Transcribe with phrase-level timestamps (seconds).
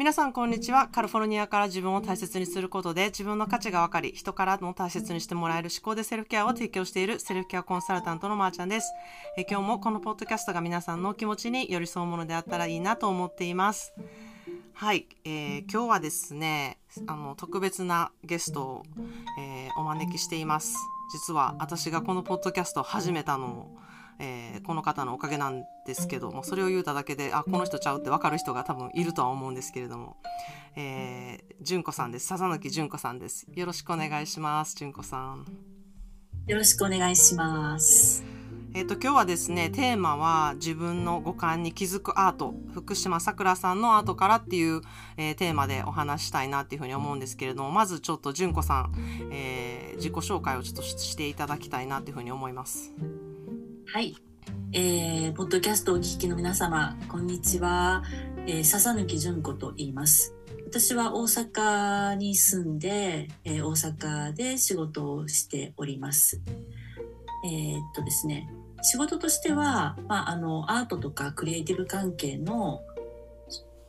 [0.00, 0.88] 皆さんこんにちは。
[0.88, 8.90] カリフォルニアから自分を大切にすることで自分の価値が分かり、人からも大切にしてもらえる思考でセルフケアを提供しているセルフケアコンサルタントのまーちゃんです。
[9.36, 13.92] え今日もこのポッドキャストが皆さんの気持ちに寄り添うものであったらいいなと思っています。
[14.72, 18.82] はい、えー、今日はですね、あの特別なゲストを、
[19.38, 20.78] えー、お招きしています。
[21.12, 23.76] 実は私がこのポッドキャストを始めたのも
[24.20, 30.16] えー、この方のおかげなんですけどもそれを言うただけであこの人ちゃうって分かる人が多分いるとは思うんですけれども、
[30.76, 32.26] えー、純子さんです。
[32.26, 33.46] 笹貫純子さんです。
[33.54, 35.46] よろしくお願いします純子さん。
[36.46, 38.22] よろしくお願いします。
[38.72, 44.82] えっ、ー、と今日はですねテーマは自分の五感に気づくアート福島さくらさんのアートからっていう、
[45.16, 48.92] えー、テーマでお話したいなっていうふうに思うんですけれどもまずちょっと純子さん、
[49.32, 52.92] えー、自己紹介をちょっとしていただきたいなっていうふうに思います。
[53.92, 54.14] はい。
[54.72, 58.04] えー、ポッドキャストをお聞きの皆様、こんにちは。
[58.46, 60.32] えー、笹貫純子と言います。
[60.64, 66.40] 私は大阪に住んで、えー、大阪で仕事をしております。
[67.44, 68.48] えー、っとですね、
[68.82, 72.82] 仕事としては、まあ、あの、アートとかクリエイティブ関係の、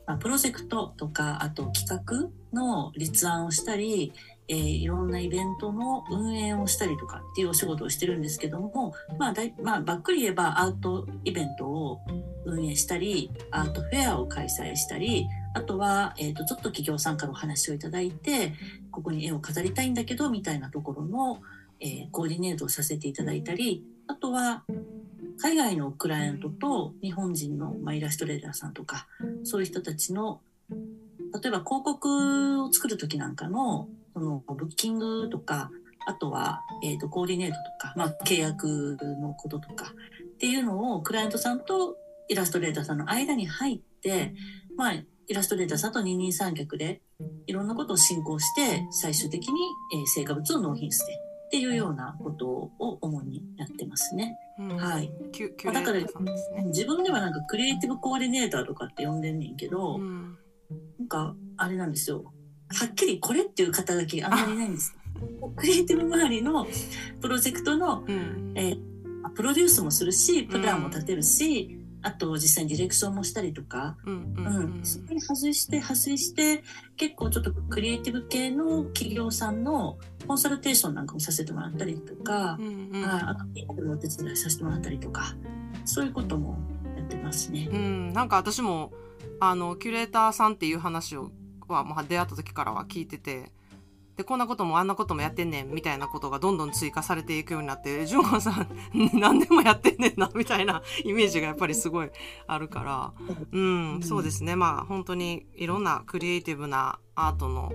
[0.08, 4.14] まあ、プロジェクトとか、あと企画の立案をしたり、
[4.52, 12.02] えー、いろんなイベントの運営をしたりとかっていうお仕事をしてるんですけども、まあだいまあ、ばっくり言えばアートイベントを
[12.44, 18.54] 運営したりアートフェアを開催したりあとは、えーと、ちょっと企業さんからお話をいただいて
[18.92, 21.42] ここに絵を飾りたいんだけどみたいなところの、
[21.80, 24.66] えー、コーディネートをさせていただいたりあとは
[25.42, 29.08] 海外のクライアントと日本人の、まあ、イラストレーターさんとか
[29.44, 35.72] そういう人たちの例えば広告を作る時なんかのそのブッキングとか、
[36.06, 39.94] あとは、えっ、ー、と、コーディネートとか、まあ、契約のこととか
[40.34, 41.96] っていうのをクライアントさんと
[42.28, 44.34] イラストレーターさんの間に入って、
[44.76, 47.02] まあ、イラストレーターさんと二人三脚で
[47.46, 49.62] いろんなことを進行して、最終的に、
[49.94, 51.14] えー、成果物を納品して
[51.48, 52.72] っていうようなことを
[53.02, 54.38] 主にやってますね。
[54.58, 55.12] うん、はい。
[55.74, 56.06] だから、ね、
[56.68, 60.38] 自分ではなんかクリエイティブコーディネーターとかって呼んでんねんけど、うん、
[61.00, 62.34] なんかあれなんですよ。
[62.74, 64.96] はっきりこれっていう肩書きあんまりないんです。
[65.56, 66.68] クリエイティブ周りの
[67.20, 74.46] プロジェクトの、うん、えー、プロデュースもするしプランも立てるし、うん、あと実際にディレクションもしたりとか、うんうん、
[74.78, 76.64] うん、そこに外して外して
[76.98, 85.36] 結構ちょっとクリエイティブ系の企業さんのコンサルテーションなんかもさせてもらったりとか、うんうん、あとお手伝いさせてもらったりとか。
[85.86, 86.58] そういうことも
[86.96, 87.68] やってますね。
[87.72, 88.92] うん、なんか私も
[89.40, 91.32] あのキュレーターさんっていう話を
[91.72, 93.52] は、まあ、出会った時からは聞いてて
[94.18, 98.68] でこんなこともあんなこともやってんねんみたいなことがどんどん追加されていくようになって純子さん
[99.20, 102.10] 何でもやってんねんなみたいなイメージがやっぱりすごい
[102.46, 103.14] あるから。
[103.52, 104.56] うんそうですね。
[104.56, 107.72] まあ本当にいろんなクリエイティブなアートの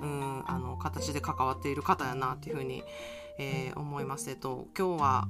[0.00, 2.82] うんあの形で関わっている方やなっていうふうに
[3.40, 4.28] えー、思います。
[4.28, 5.28] えっと、今日は、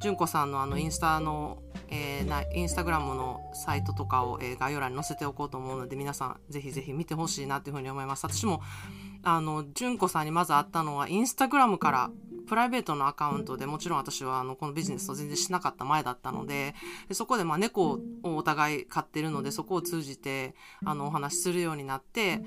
[0.00, 8.26] 純子さんのあの、インスタの、えー、なインスタグラムのサイトとかを、えー、概要欄に載せておこうと思うので、皆さん、ぜひぜひ見てほしいなというふうに思います。
[8.26, 8.60] 私も、
[9.22, 12.10] あの、純子さんにまず会ったのは、インスタグラムから、
[12.48, 16.74] プライベートのアカウントでもちろん私はあのこのビジネスを全然しなかった前だったので
[17.08, 18.00] でそこでまあ猫を
[18.36, 22.42] お互い飼ってるのでそこを通じてあのお話しするようになって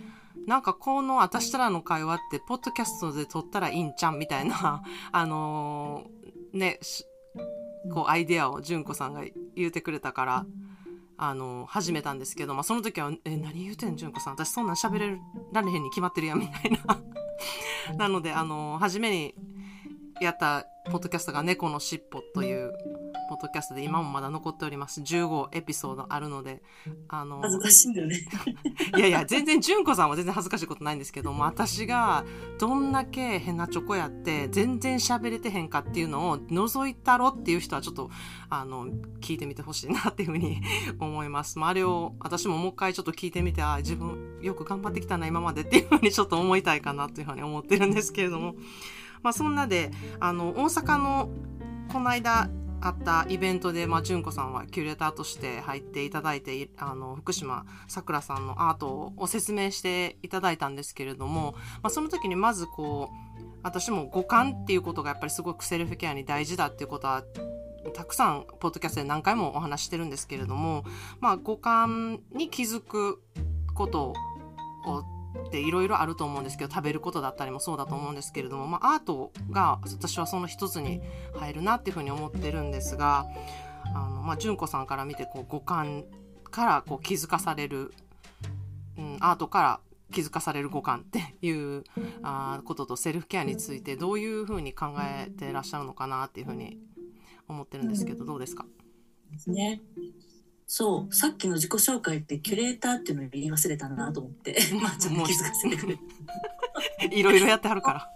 [0.48, 6.80] なんかこの私たらの会話って、ポッドキャストで撮ったらいいんちゃんみたいな、 あのー、ね、
[7.94, 9.24] こうアイデアを純子さんが
[9.56, 10.46] 言うてくれたから、
[11.18, 15.18] あのー、始めたんですけど、まあその時は、え、何言うてん純子さん私そんなん喋れ
[15.52, 17.02] られへんに決まってるやんみたいな。
[17.98, 19.36] なので、あのー、初めに
[20.22, 22.74] やったポッドキャストが猫のしっぽという
[23.28, 25.02] ポッドキャストで今もまだ残っております。
[25.02, 26.62] 15エピソードあるので、
[27.08, 28.18] あの、恥ずかしいんだよね。
[28.98, 32.26] いやいや、全然、純子さんは全然恥ずかしいことないんですけども、私が
[32.60, 38.10] どんだけ変なチョコやって、全然喋れてへんかっていうのを覗いたろっていう人はちょっと、
[38.50, 38.88] あの、
[39.22, 40.62] 聞いてみてほしいなっていうふうに
[41.00, 41.60] 思います。
[41.60, 48.56] まあ、あれを私ももう一回ちょっと聞いてみて、あ、自分よく頑張ってきたな、今までっていうふうにちょっと思いたいかなっていうふうに思ってるんですけれども、
[49.24, 51.30] まあ、そんなで、あの、大阪の、
[51.92, 52.50] この間、
[52.82, 67.24] あったイベントで、まあ、純子さんはキュレーターとして入っていただいて、あの、福島さくらさんのアートを説明していただいたんですけれども、まあ、その時にまずこう、私も五感っていうことがやっぱりすごくセルフケアに大事だっていうことは
[67.94, 70.84] たくさんポッドキャストで何回もお話してるんですけれども、
[71.20, 73.22] まあ、五感に気づく
[73.74, 74.14] こと
[74.86, 75.04] を
[75.48, 81.02] っていろいろあると思うんですけど食べることだったりもそうだと思うんですけれども、まあ、アートが私はその一つに
[81.34, 83.26] 入るなっていうふうに思ってるんですが
[83.94, 86.06] あの、まあ、純子さんから見てこう五感
[86.52, 87.94] からこう気づかされる、
[88.98, 89.80] うん、アートから
[90.12, 91.84] 気づかされる五感っていう
[92.22, 96.78] あこととセルフケアについてどういうふうに考えてらっしゃるのかなっていうふうに
[97.48, 98.66] 思ってるんですけどどうですか？
[99.32, 99.82] ですね。
[100.68, 106.00] そう、さっきの自己紹介ってキュレーターっていうのを言い忘れたなと思って、 まあちょっと気づかせてくれ。
[107.12, 108.10] いろいろやってはるから。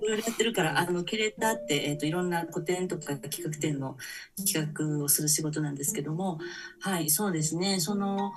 [0.00, 3.96] いろいろやってるから、あの、キュレーターって、えっ、と、いろんな個展とか企画展の
[4.36, 6.38] 企画をする仕事なんですけども、
[6.80, 8.32] はい、そうですね、その、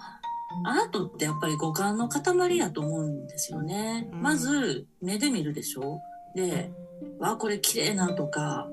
[0.65, 4.09] アートってやっぱり五感の塊やと思うんですよね。
[4.11, 4.21] うん。
[4.21, 6.01] まず、目で見るでしょ。
[6.35, 6.71] で、
[7.19, 8.67] わあ、これ綺麗なとか、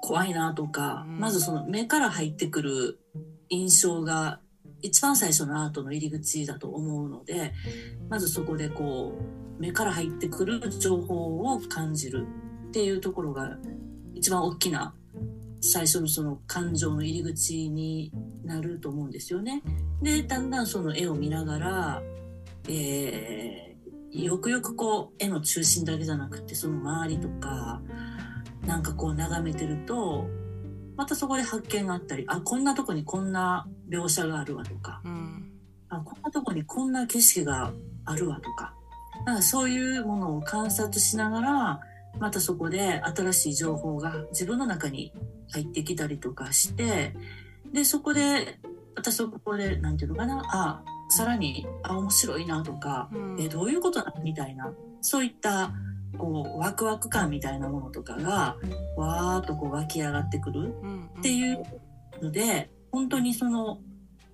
[0.00, 1.18] 怖いなとか、うん。
[1.18, 2.98] まずその目から入ってくる
[3.52, 4.40] 印象が
[4.80, 7.52] 一番最初のアートの入り口だと思うので、
[8.08, 9.18] まずそこでこ
[9.58, 12.26] う、目から入ってくる情報を感じる
[12.68, 13.56] っていうところが
[14.14, 14.94] 一番大きな
[15.60, 18.10] 最初のその感情の入り口に
[18.44, 19.62] なると思うんですよね。
[20.00, 22.02] で、だんだんその絵を見ながら、
[22.68, 27.80] えー、よくよくこう絵の中心だけじゃなくてその周りとか、
[28.66, 30.26] なんかこう眺めてると、
[30.96, 35.52] またそこで発見があったり、あ、こんなとこにこんな描写があるわとか、うん。
[35.88, 37.72] あ、こんなとこにこんな景色が
[38.04, 38.74] あるわとか、
[39.26, 41.80] なんかそういうものを観察しながら、
[42.18, 45.12] またそこで新しい情報が自分の中に
[45.52, 47.14] 入ってきたりとかして、
[47.72, 48.58] で、そこで、
[48.94, 53.40] 私そこで、なんていうのかな、あ、さらに、あ、面白いなとか、うん。
[53.40, 55.72] え、どういうことなのみたいな、そういった、
[56.18, 58.56] こう、ワクワク感みたいなものとかが、
[58.96, 60.74] わーっとこう湧き上がってくる。
[60.82, 61.62] うんっていう
[62.20, 63.78] ので本当にその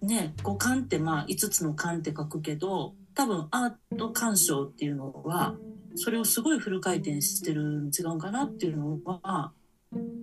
[0.02, 5.54] ね五感ってまあ5つの感って書くけど多分アート鑑賞っていうのは
[5.96, 9.52] それをすごいフル回転してるに違うかなっていうのは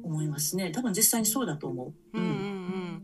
[0.03, 2.17] 思いますね多分実際にそうだと思う。
[2.17, 2.37] うんうんうん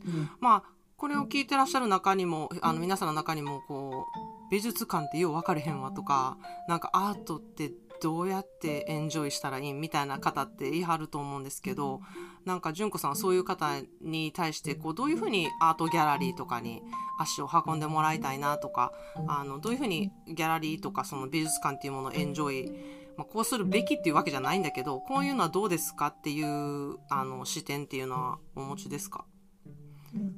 [0.05, 0.63] うんまあ
[0.97, 6.37] これを聞いてらっしゃる中にもあの皆さんの中にもこう美術館ってよう分かれへんわとか
[6.67, 7.71] なんかアートって
[8.01, 12.01] どうやってエンジョイしたらいいみたいな方っていらっしゃると思うんですけど
[12.45, 13.69] なんか純子さんそういう方
[14.01, 16.81] に対してこうどういうふうにアートギャラリーとかに
[17.19, 18.91] 足を運んでもらいたいなとか
[19.27, 22.71] あのどういうふうにギャラリーとかその美術館っていうものをエンジョイ
[23.17, 29.25] まあ、こうするべきっていうわけじゃないんだけどこういうのはどうですかっていうあの視点っていうのはお持ちですか？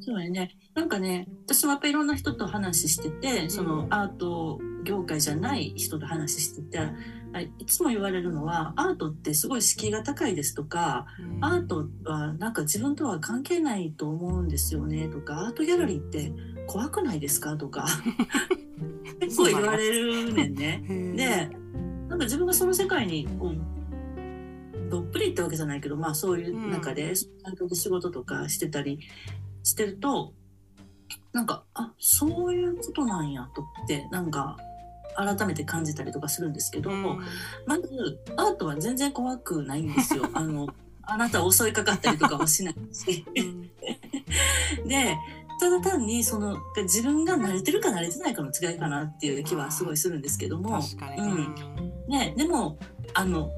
[0.02, 0.58] そうやね。
[0.74, 11.46] なんかね、私もやっぱいろんな人と話してて、そのアート業界じゃない人と話してて、いつも言われるのは、アートってすごい敷居が高いですとか、うん。
[11.46, 16.32] アートはなんか自分とは関係ないと思うんですよねとか、アートギャラリーって
[16.68, 17.86] 怖くないですかとか、
[19.20, 20.84] 結構言われるねんね。
[21.16, 21.50] で、
[22.08, 23.58] なんか自分がその世界にこう
[24.90, 27.14] どっぷりってわけじゃないけど、まあそういう中で、
[27.44, 29.00] 環境で仕事とかしてたり
[29.64, 30.34] してると、
[31.32, 34.56] なんか、あ、そういうことなんやとって、なんか、
[35.16, 37.20] 改めて感じたりとかするんですけど、うん。
[37.66, 40.30] まず、アートは全然怖くないんですよ。
[40.34, 40.68] あの、
[41.04, 43.26] あなたは襲いかかったりとかもしないし。
[43.36, 44.88] うん。
[44.88, 45.18] で、
[45.60, 50.80] ただ単に、その、自分が慣れてるか慣れてないかの違いかなっていう気はすごいするんですけども、
[51.18, 51.56] うん。
[52.08, 52.78] ね、でも、
[53.14, 53.52] あの、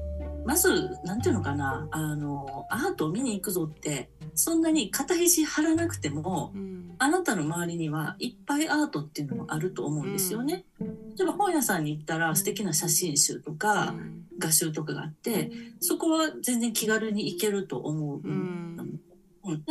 [0.46, 6.94] まず、なんていうのかな、あの、アートを見に行くぞって、そんなに肩肘張らなくても、うん。
[6.98, 10.64] あなたの周りにはいっぱいアートっていうのもあると思うんですよね。
[10.80, 13.94] 例えば本屋さんに行ったら素敵な写真集とか
[14.38, 18.20] 画集とかがあって、そこは全然気軽に行けると思う。
[18.22, 19.00] うん。
[19.44, 19.62] うん。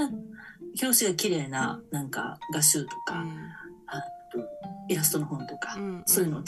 [0.82, 3.26] 表紙が綺麗ななんか画集とか、
[4.88, 6.44] イラストの本とか、うんそういうのを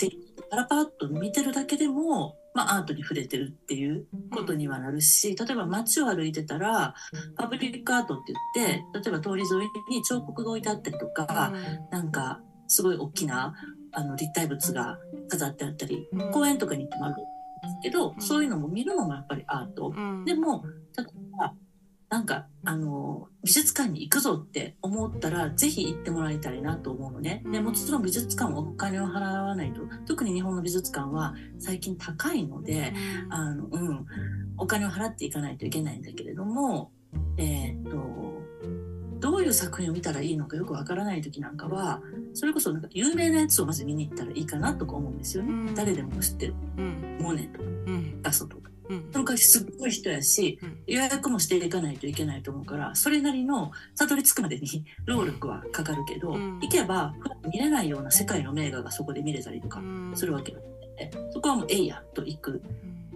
[0.49, 6.95] パラパラっと見てるだけでも、まあ、アートに触れてるっていうことにはなるし、例えば街を歩いてたら、
[7.35, 11.53] パブリックアートって言って、例えば通り沿いに彫刻が置いてあったりとか、
[11.91, 13.53] なんか、すごい大きな、
[13.91, 14.97] あの、立体物が
[15.29, 16.31] 飾ってあったり、うん。
[16.31, 18.21] 公園とかに行ってもあるんですけど、うん。
[18.21, 19.93] そういうのも見るのもやっぱりアート。
[19.95, 20.25] うん。
[20.25, 20.63] でも、
[20.97, 21.53] 例えば、
[22.09, 27.43] なんか、あの、美術館に行くぞって思ったら、ぜひ行ってもらいたいなと思うのね。
[27.51, 32.93] で、もちろん美術館はお金を払わないと、特に日本の美術館は最近高いので、
[33.29, 34.05] あの、うん、
[34.57, 36.91] お金を払っていかないといけないんだけれども、
[37.37, 38.37] えーっと、
[39.19, 42.01] どういう作品を見たらいいのかよくわからない時なんかは、
[42.33, 45.51] それこそなんか有名なやつをまず見に行ったらいいかなとか思うんですよね。
[45.51, 46.55] うん誰でも知ってる。
[46.77, 48.69] うんモネとかうんピカソとか。
[48.89, 50.79] うんその代わりすっごい人やし、うん。
[50.87, 56.59] 予約もしていかないといけないと思うから、それなりのたどり着くまでに 労力はかかるけど、うん。
[56.59, 59.81] 行けば普段見れないような世界の名画がそこで見れたりとか
[60.15, 60.65] するわけなの
[60.97, 62.61] で、そこはもうえいやと行く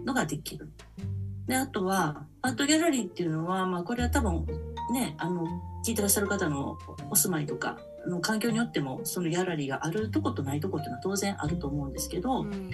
[0.04, 0.68] のができる。
[1.46, 4.46] で、あとは、アートギャラリーっていうのは、まあこれは多分
[4.92, 5.46] ね、あの、
[5.86, 6.78] 聞いてらっしゃる方の
[7.10, 12.70] お住まいとか、の環境によってもそのギャラリーがあるとことないとこっていうのは当然あると思うんですけど、うん。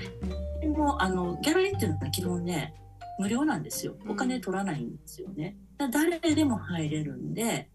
[0.61, 2.75] でもあのギャラリーっていうのは基本ね
[3.19, 3.97] 無料なんですよ。
[4.09, 5.57] お金取らないんですよね。
[5.77, 7.69] だ誰でも入れるんで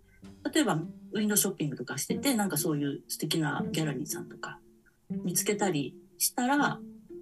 [0.53, 0.73] 例えば
[1.13, 4.59] ウィンドウショッピングとかしててなんかそういう素敵なギャラリーさんとか
[5.09, 6.79] 見つけたりしたら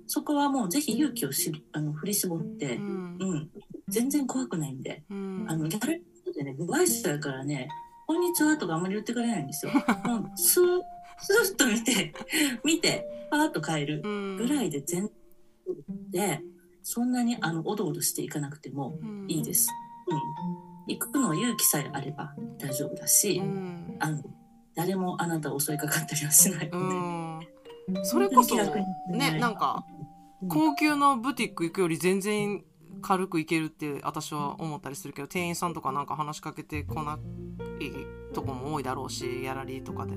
[0.08, 3.18] そこはもうぜひ勇気をしあの振り絞ってう、ん。
[3.20, 3.50] うん、
[3.88, 5.04] 全然怖くないんで。
[5.10, 5.46] うん。
[5.48, 6.02] あのギャラリー
[6.32, 7.70] ってね不愛想やからね
[8.08, 9.72] 「こんにちは」とかあんまり言ってくれないんですよ。
[10.06, 10.82] もうスー
[11.20, 12.14] スーッと見て
[12.64, 14.38] 見てパーッと帰るうん。
[14.38, 15.10] ぐらいで全
[16.10, 16.42] で
[16.84, 19.26] そんなにあのおどおどしていかなくてもうん。
[19.30, 19.70] いいです。
[20.08, 23.96] うん、行くの勇気さえあれば大丈夫だし、うん。
[24.00, 24.24] あの
[24.76, 26.96] 誰もあなたを襲いかかったりはしないので、
[28.00, 28.06] うん。
[28.06, 28.56] それこそ
[29.10, 29.86] ねなんか
[30.42, 32.64] うん高級なブティック行くより全然
[33.02, 37.20] 軽く行けるって私は思ったりするけど店員さんとかなんか話しかけてこな
[37.80, 40.16] いとこも多いだろうしギャラリーとかで。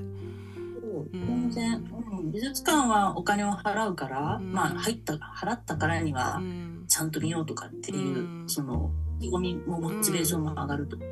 [1.13, 4.53] 全然、うん、美術館はお金を払うから、うん。
[4.53, 6.85] まあ入った払ったからにはうん。
[6.89, 8.45] ちゃんと見ようとかっていう、うん。
[8.47, 11.05] その意気込みもモチベーションも上がると、ギ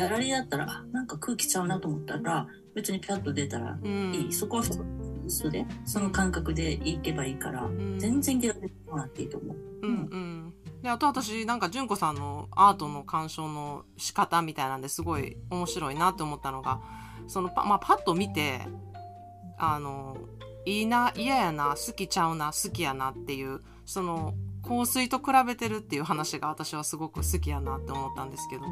[0.00, 4.14] ャラリーだったらあなんか空気ちゃうなと思ったら別にピャッと出たらうん。
[4.14, 4.64] いい、そこは
[5.26, 7.98] 一緒でその感覚で行けばいいから、うん。
[7.98, 9.56] 全然ギャラリーもらっていいと思う。
[9.82, 10.54] うんうん。
[10.82, 16.80] であと私なんか純子さんのアートの鑑賞の仕方みたいなんですごい面白いなって思ったのが
[17.26, 18.60] そのパ,、まあ、パッと見て
[19.58, 20.16] あの
[20.64, 28.64] いいな嫌やな好きちゃうな好きやなっていうその香水と比べてるっていう話が私はすごく好きやなって思ったんですけど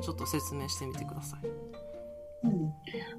[0.00, 1.46] ちょっと説明してみてください。
[2.44, 2.72] うん、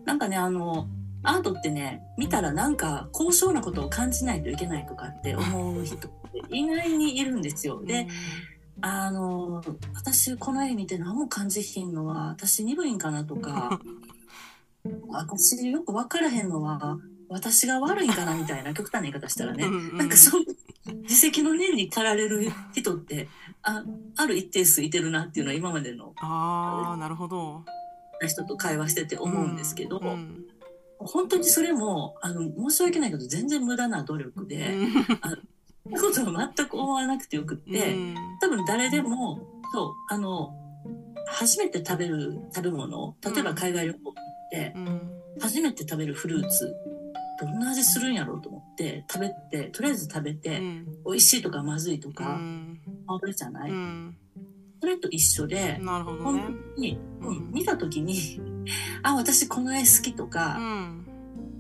[0.06, 0.88] なんかねあの
[1.24, 6.00] アートってね見たらなんか高尚なことを感じないといけないとかって思う人っ
[6.32, 7.82] て意外にいるんですよ。
[7.84, 8.08] で
[8.82, 9.64] あの
[9.96, 13.80] 私この絵見て何も感じひんのは私鈍いんかなとか
[15.10, 16.98] 私よく分からへんのは
[17.30, 19.98] 私が悪いんかなみたいな極端な言い方したらね、うんうん。
[19.98, 20.44] なんかそう
[21.04, 23.28] 自責の念に駆られる人って
[23.64, 23.84] あ
[24.16, 27.64] ある一定数いてるなっていうのは今までのあーなるほど。
[28.26, 30.46] 人と会話してて思うんですけど、うん
[31.00, 32.42] 本当にそれもあの
[32.72, 34.76] 申し訳ないけど全然無駄な努力で、
[35.92, 38.16] ことは全く思わなくてよくって、うん。
[38.42, 40.56] 多分誰でもそうあの
[41.28, 44.07] 初めて食べる食べ物例えば海外旅行
[44.76, 45.12] うん。
[45.40, 46.76] 初めて食べるフルーツ
[47.40, 50.86] どんな味するんやろうと思って食べてとりあえず食べて、うん。
[51.06, 52.80] 美味しいとかまずいとうか、ん。
[53.08, 54.18] あるじゃない、うん。
[54.82, 56.46] それと一緒で、なるほど本ね。
[56.76, 58.16] 当に、ううんん、見た時に
[59.04, 61.06] あ私この絵好きとうか、ん。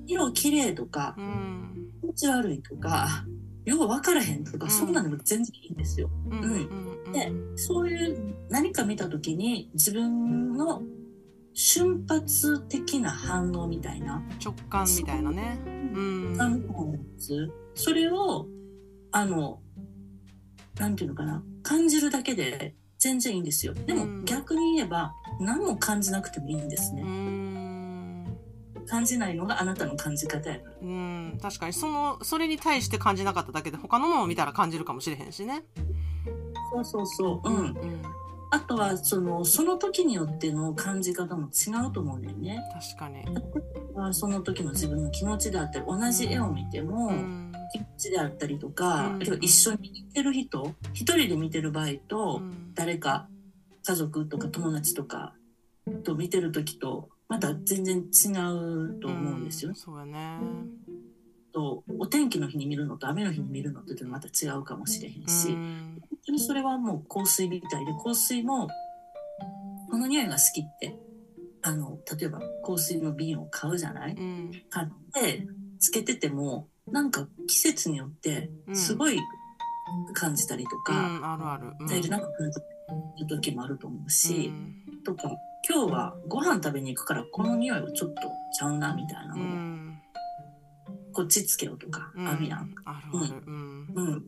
[0.08, 1.92] 色綺麗とかうん。
[2.02, 3.26] 気持ち悪いとか
[3.66, 4.72] よう分からへんとか、うん。
[4.72, 6.10] そんなのも全然いいんですよ。
[6.32, 6.40] うん。
[7.06, 7.12] うん。
[7.14, 10.82] でそういう何か見た時に自分の
[11.60, 14.22] 瞬発的な反応みたいな。
[14.44, 15.60] 直感みたいなね。
[15.66, 16.38] うん。
[17.74, 18.46] それを
[19.12, 19.60] あの
[20.80, 21.44] なんていうのかな。
[21.64, 23.74] 感じるだけで全然いいんですよ。
[23.74, 24.20] でうん。
[24.20, 28.38] も逆に言えば何も感じなくてもいいんですうねん。
[28.86, 30.72] 感じないのがあなたの感じ方やから。
[30.80, 31.40] うん。
[31.42, 35.64] 確かにそのそれに対して感じなかっただけで他のものを見たら感じるかもしれへんしね。
[36.72, 37.50] そうそうそう。
[37.50, 38.02] うんうん
[38.50, 42.64] あとはそのその時によっての感じ方も違うと思うんだよね。
[42.74, 43.26] 確かに。
[43.96, 47.52] まあその時の自分の気持ちであったり同じ絵を見ても、うん。
[47.74, 49.22] 気持ちであったりとか、うん。
[49.42, 52.74] 一緒に見てる人一人で見てる場合と、うん。
[52.74, 53.28] 誰か
[53.84, 55.34] 家族とか友達とか
[56.04, 59.76] と見てる時とまた全然違うと思うんですよ、うん。
[59.76, 60.40] そうやね。
[61.54, 65.58] とお天気の日に見るのと雨の日に見るのってまた違うかもしれへんし、
[66.48, 68.70] それはもう香水みたいで香水も
[69.92, 70.96] この匂いが好きって
[71.62, 74.14] あの例えば香水の瓶を買うじゃない？
[74.14, 74.52] うん。
[74.70, 75.46] 買って
[75.80, 79.20] つけててもなんか季節によってすごい
[80.14, 81.74] 感じたりとうか、んあるある。
[81.80, 81.88] うん。
[81.88, 82.60] 大事なく感じ
[83.26, 85.04] る時もあると思うし、うん。
[85.04, 85.24] とか
[85.70, 88.22] 今日はご飯食べに行くからこの匂いはちょっと
[88.58, 90.00] ちゃうなみたいなうのを、ん。
[91.14, 92.28] こっちつけようとかうん。
[92.28, 92.74] あるやん。
[92.86, 93.44] あるある。
[93.48, 94.24] うん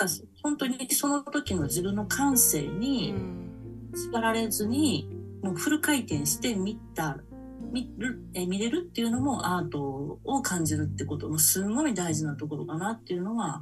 [0.00, 0.10] から
[0.42, 3.50] 本当にその時の自分の感性うにん。
[3.94, 5.08] 縛られずに、
[5.42, 7.18] もうフル回転して見た、
[7.72, 13.60] 見る、え見れるっていうのもアートを感じるってこともすごい大事なところかなっていうのは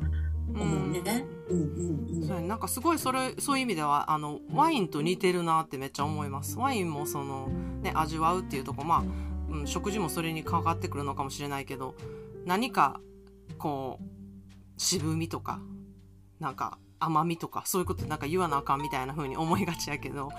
[0.54, 1.24] 思うね。
[1.48, 1.58] うん。
[1.58, 2.48] うんうん。
[2.48, 6.58] なんかすごいそれそういう意味ではあのワインと似てるなってめっちゃ思います。
[6.58, 7.48] ワインもその、
[7.82, 9.04] ね、味わうっていうとこまあ、
[9.52, 11.94] うん、食事もそれにかかってくるのかもしれないけど
[12.44, 13.00] 何か
[13.58, 14.04] こう
[14.78, 15.60] 渋みとか
[16.40, 20.30] なんか甘みとかそういうことなんか言わなあかんみたいな風に思いがちやけど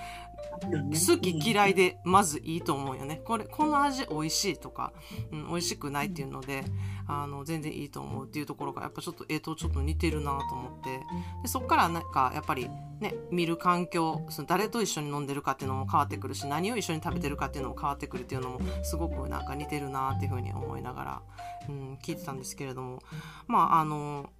[0.60, 3.22] 好き嫌いでまずいいと思うよね。
[3.24, 4.92] これ、この味美味しいとか、
[5.32, 6.64] うん、美味しくないっていうので、
[7.06, 11.00] あの、全然いいと思うっていうところが、やっぱちょっと、えとちょっと似てるなと思って、
[11.42, 12.68] でそっからなんか、やっぱり
[13.00, 21.22] ね、見る環境、その誰と一緒に飲んでるかっていうのも変わってくるし、何を一緒に食べてるかっていうのも変わってくるっていうのも、すごくなんか似てるなっていうふうに思いながら、
[21.68, 22.98] うん、聞いてたんですけれども、
[23.46, 24.30] まあ、あの、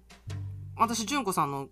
[0.77, 1.69] 私、純子さんの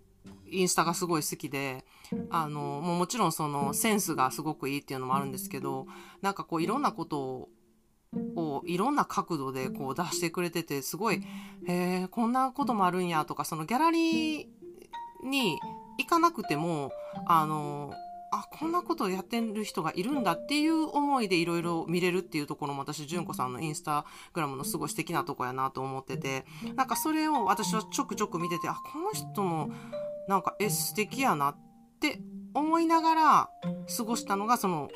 [0.48, 1.84] インスタがすごい好きで、
[2.30, 5.86] あの、もうもちろんそのセンスがすごくいいっていうのもあるんですけど、
[6.22, 7.48] なんかこういろんなこと
[8.36, 11.22] を、いろんな角度でこう出してくれてて、すごい、
[11.66, 14.46] へえ、こんなこともあるんやとか、そのギャラリー
[15.24, 15.58] に
[15.98, 16.90] 行かなくても、
[17.26, 17.92] あの、
[18.32, 26.44] あ、こんなことをやってる人がいるんだっていう思いでいろいろ見れるっていうところも私、純子さんのインスタグラムのすごい素敵なとこやなと思ってて、
[26.74, 29.70] なんかそれを私はちょくちょく見てて、あ、この人の
[30.28, 31.56] なんか、え、素敵やなっ
[32.00, 32.20] て
[32.54, 33.50] 思いながら
[33.96, 34.88] 過ごしたのがその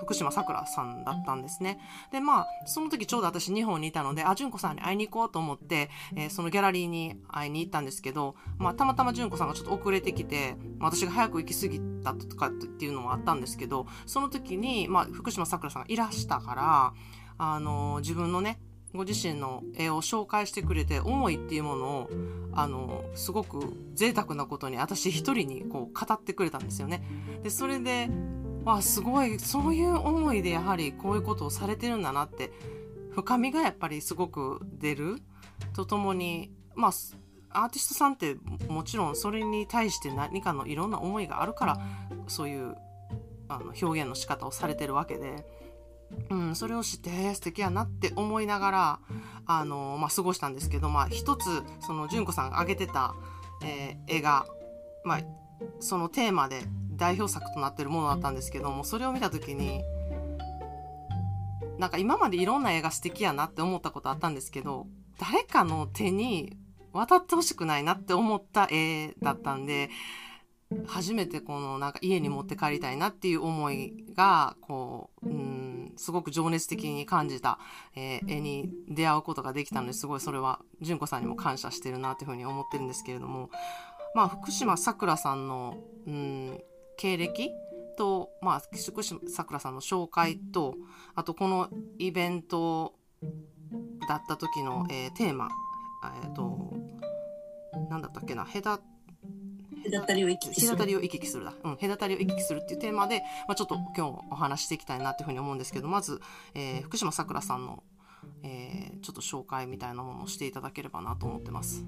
[0.00, 1.78] 福島さくらさんだったんですね。
[2.12, 16.94] で、まあ、その時ちょうど私日本にいたので、あ、純子さんに会いに行こうと思って、えー、そのギャラリーに会いに行ったんですけど、まあ、たまたま純子さんがちょっと遅れてきて、私が早く行き過ぎたとかっていうのもあったんですけど、その時に、まあ、福島さくらさんがいらしたから、
[17.38, 18.60] あの、自分のね、
[18.94, 22.10] ご自身の絵を紹介してくれて思いっていうものを
[22.52, 27.04] あのすごく贅沢なことに私一人にこう語ってくれたんですよね。
[27.42, 28.08] でそれで
[28.64, 32.50] わすごいそういう思いでやはりこういうことをされてるんだなって
[33.10, 35.18] 深みがやっぱりすごく出る
[35.74, 36.92] とともにまあ
[37.50, 38.36] アーティストさんって
[38.68, 41.80] もちろんそれに対して何かのいろんな思いがあるから
[42.26, 42.76] そういう
[43.48, 45.57] あの表現の仕方をされてるわけで。
[46.30, 49.00] うん、それを知って素敵やなって思いながら、
[49.46, 53.14] あのまあ、過ごしたんですけど、まあ、一つその純子さんが挙げてた、
[53.62, 54.46] えー、絵が、
[55.04, 55.20] まあ、
[55.80, 56.62] そのテーマで
[56.96, 59.82] 代表作となってるものだったんですけどもそれを見た時に
[61.78, 64.86] なんか今までいろんな絵が素敵やなって思ったことあったんですけど
[65.18, 66.56] 誰かの手に
[66.92, 69.90] 渡ってほしくないなって思った絵だったんで
[70.86, 74.87] 初めてこのなんか家に持って帰りたいなっていう思いがこう、
[75.98, 77.58] すごく情熱的に感じた、
[77.94, 83.50] えー、絵に出会うことができたのですごいそれは純子さんにも感謝してるなというふうに思ってるんですけれども、
[84.14, 86.60] まあ、福島さくらさんの、うん、
[86.96, 87.50] 経歴
[87.96, 90.76] と、まあ、福島さくらさんの紹介と
[91.14, 92.94] あとこのイベント
[94.08, 95.48] だった時の、えー、テーマ、
[96.22, 96.72] えっ、ー、と
[97.90, 98.80] 何だったっけな隔
[99.84, 100.68] 隔たりを行き来する。
[100.68, 101.54] 隔たりを行き来するだ。
[101.64, 106.20] うん、隔たりを行き来するっていうテーマで、まあ、ちょっと今日お話していきたいなというふうに思うんですけど、まず、
[106.54, 107.82] えー、福島さくらさんの、
[108.42, 111.84] えー、ちょっと紹介みたいなものをしていただければなと思ってます。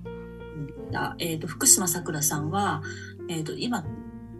[0.94, 2.82] あえーと、福島さくらさんは、
[3.28, 3.84] えーと、今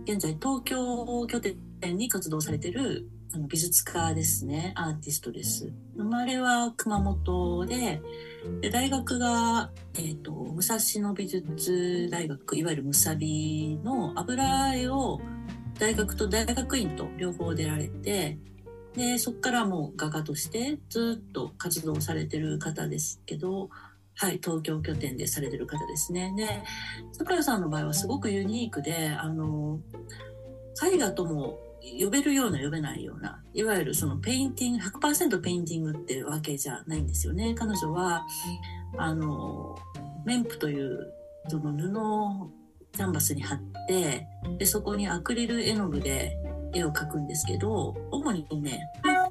[0.05, 1.57] 現在東京拠点
[1.89, 5.73] に活動されてるあの美術家ですねアーティストです。
[5.97, 8.01] 生まれは熊本で
[8.61, 15.21] で大学が、えーと、武蔵野美術大学いわゆるむさびの油絵を
[15.79, 18.39] 大学と大学院と両方出られて
[18.95, 23.69] でそこからもう画家としてずっと活動されてる方ですけど、
[24.17, 26.35] はい、東京拠点でされてる方ですね。
[26.37, 26.49] で
[27.13, 29.79] 桜さんの場合はすごくユニークであの
[30.85, 31.59] 絵画とも
[32.03, 37.55] 呼べるような呼べないようないわゆるそのペインティング100%ペインティングってわけじゃないんですよね。
[37.55, 38.27] 彼女は
[38.99, 39.77] あの
[40.25, 41.13] 綿布という
[41.49, 42.51] その布を
[42.93, 44.27] キャンバスに貼って
[44.59, 46.37] でそこにアクリル絵の具で
[46.75, 48.81] 絵を描くんですけど主にね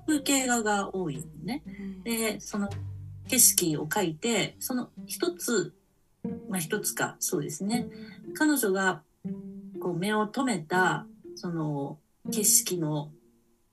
[0.08, 1.64] 風景画が多いのね。
[2.04, 2.70] でその
[3.28, 5.74] 景色を描いてその一つ
[6.50, 7.88] まあ一つかそうですね。
[8.36, 9.02] 彼女が
[9.80, 11.98] こう目を留めたその
[12.32, 13.12] 景色の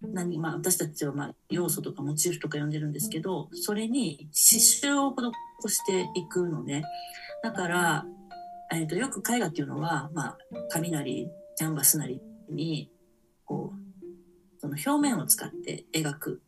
[0.03, 5.15] 何、まあ、私たちはまあ要素とかモチーフとか呼んでるんですけどそれに刺繍を
[5.63, 6.85] 施していくのね。
[7.43, 8.05] だから、
[8.73, 10.39] えーと、よく絵画っていうのは、まあ、
[10.71, 12.91] 紙なりキャンバスなりに
[13.45, 16.43] こうその表面を使って描く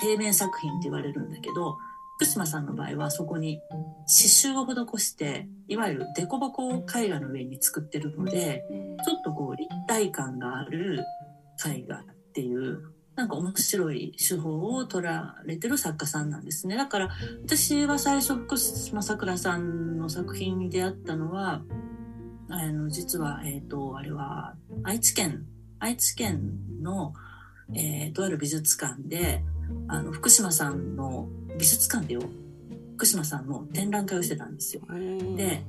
[0.00, 1.78] 平面作品って言われるんだけど
[2.16, 3.60] 福島さんの場合はそこに
[4.06, 8.64] 刺繍を施していわゆる凸凹を絵画の上に作ってるので
[9.04, 11.04] ちょっとこう立体感がある
[11.66, 12.82] 絵画っていう
[13.16, 16.76] なんか面白い手法を取られてる作家さんなんですね。
[16.76, 17.10] だから
[17.44, 21.62] 私は最初福島さくらさんの作品に出会ったのは
[22.48, 25.46] あの実はえっ、ー、とあれは愛知県
[25.78, 26.40] 愛知県
[26.82, 27.12] の、
[27.74, 29.44] えー、とある美術館で
[29.88, 32.16] あの福島さんの美術館で
[32.96, 34.82] 福島さんの展覧会をしてたんですよ。
[35.36, 35.62] で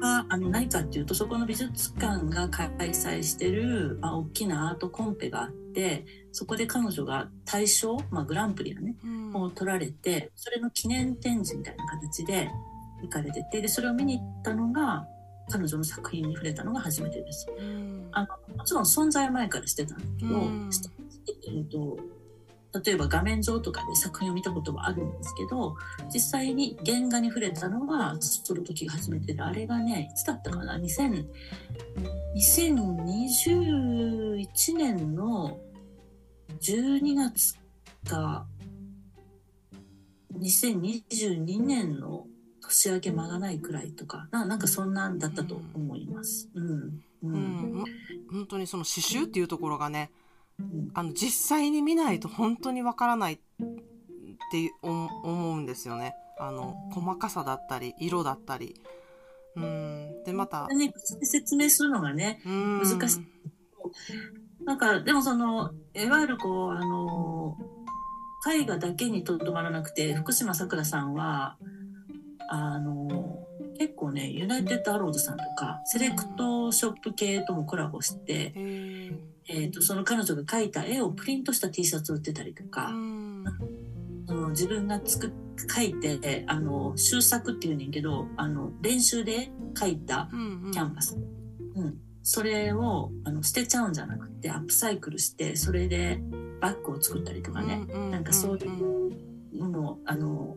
[0.00, 12.50] はあの何かっていうとそこの美術館が開催してる、まあ、大きなアートコンペがあってそこで彼女が大賞、まあ、グランプリだね、うんを取られてそれの記念展示みたいな形で
[13.00, 15.06] 行かれててでそれを見に行ったのが
[15.50, 17.46] 彼女の作品に触れたのが初めてです。
[17.58, 20.70] うんあのもちろん存在は前からしてたんだけど、うん
[21.46, 21.98] えっと
[22.84, 25.76] 例えば画面上とかで作品を見たことはあるんですけど
[26.12, 31.26] 実際に原画に触れたのはその時が初めてであれがねいつだったかな2000
[32.34, 35.58] 2021年の
[36.60, 37.58] 12月
[38.08, 38.46] か
[40.38, 42.26] 2022年の
[42.62, 46.48] 年明け間がないくらいとかななんかそんなんだったと思います。
[46.54, 47.02] うん。
[47.22, 47.84] ううん、
[48.32, 50.21] 本当にその刺繍っていうところがねうん
[50.94, 53.38] あの実際に見ないと本当にわからないっ
[54.50, 56.14] て思思うんですよね。
[56.38, 58.80] あの細かさだったり色だったり。
[59.56, 60.24] うん。
[60.24, 60.68] でまた。
[61.22, 62.82] 説明するのがね、うん。
[62.82, 64.64] 難しい。
[64.64, 67.56] なんか、でもその、いわゆるこう、あの、
[68.50, 71.56] 絵画だけにとどまらなくて、福島さくらさんは、
[72.48, 73.46] あの、
[73.78, 78.54] 結構ね、ユナイテッドアローズさんとか、セレクトショップ系ともコラボして、
[79.48, 83.44] えっ、と、その彼女が描いた絵をプリントした T シャツを売ってたりとうか、ん
[84.26, 85.30] その自分が作っ
[85.66, 91.16] 描いて、あの、修作っていうねんけど、あの、練習で描いたうんうんキャンバス。
[91.76, 91.98] うん。
[92.22, 96.22] それをあの捨てちゃうんじゃなくて、アップサイクルして、それで
[96.60, 97.84] バッグを作ったりとかね。
[97.88, 98.68] ううなんかそういう
[99.58, 100.56] ものを、あの、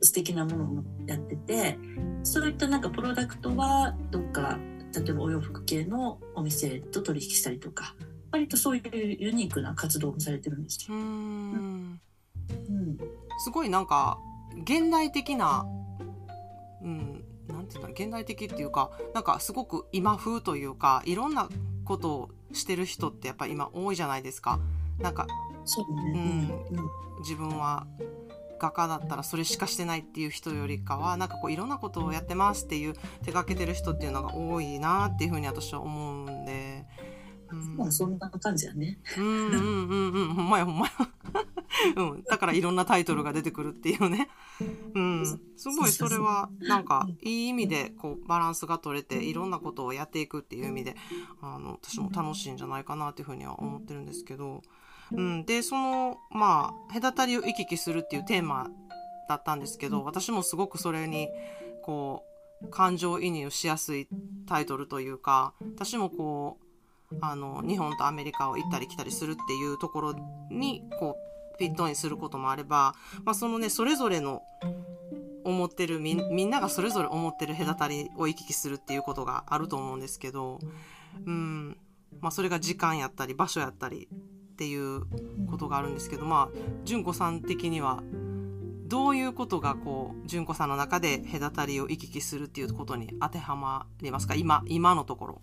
[0.00, 1.78] 素敵なものもやってて、
[2.22, 4.58] そういったなんかプロダクトは、どっか、
[4.94, 7.94] 例えばお洋服系のお店と取引したりとか、
[8.32, 10.94] 割とそういうユニークな活動もされてるんですよ。
[10.94, 12.00] うん
[12.50, 12.98] うん。
[13.44, 14.18] すごいなんか
[14.64, 15.66] 現代的な、
[16.82, 21.48] うん、なんていうんだろう現代的っていうかなんかすごく今風というかいろんな
[21.84, 24.58] ことをしてる人ってやっぱ今多いじゃないですか。
[24.98, 25.26] なんか
[25.64, 26.50] そうね。
[26.70, 26.78] うん。
[26.78, 26.90] うん
[27.22, 27.86] 自分は
[28.58, 36.84] 画家だったらそれしかしてないっていう人よりかはなんかこういろんなことをやってますっていう手がけてる人っていうのが多いなっていうふうに私は思うんで。
[37.52, 37.76] うん。
[37.76, 38.98] まあそんな感じやね。
[39.16, 40.34] うんうんうんうん。
[40.34, 40.92] ほんまやほんまや、
[41.96, 44.28] うん、だからいろんなタイトルが出てくるっていうね、
[44.94, 50.96] うん、すごいそれはなんかいい意味でこうバランスが取れていろんなことをやっていくっていう意味で
[51.40, 54.62] あの私も楽しいんじゃないかなっていうふうには思ってるんですけど、
[55.12, 58.70] うん、でそのまあ隔たりを行き来するっていうテーマ
[59.28, 61.28] だったんですけど私もすごくそれに
[61.84, 62.24] こ
[62.62, 64.08] う感情移入しやすい
[64.46, 66.64] タイトルというか私もこう
[67.20, 70.14] あの日本とアメリカを行ったり来たりするっていうところ
[70.50, 71.16] にこ
[71.54, 72.94] うフィットインすることもあれば、
[73.24, 74.42] まあ、そのねそれぞれの
[75.44, 80.58] 思ってるみんながそれぞれ思ってる隔たりを行き来するっていうことがあると思うんですけど、
[81.26, 81.76] うん。
[82.20, 85.06] まあ、それが時間やったり場所やったりっていう
[85.50, 88.02] ことがあるんですけどまあ純子さん的には
[88.86, 94.34] どういうことがこう純子さんの中で隔たりを行き来するっていうことに当てはまりますか？
[94.34, 95.40] 今今のところ。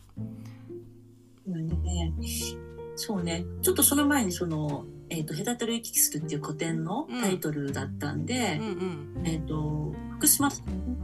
[1.53, 2.13] うんね、
[2.95, 3.45] そうね。
[3.61, 8.67] ちょっとその前にその、えっ、と、隔たりを行き来するっていう古典のタイトルだったんでうん、
[9.17, 10.49] うんえっ、と、福島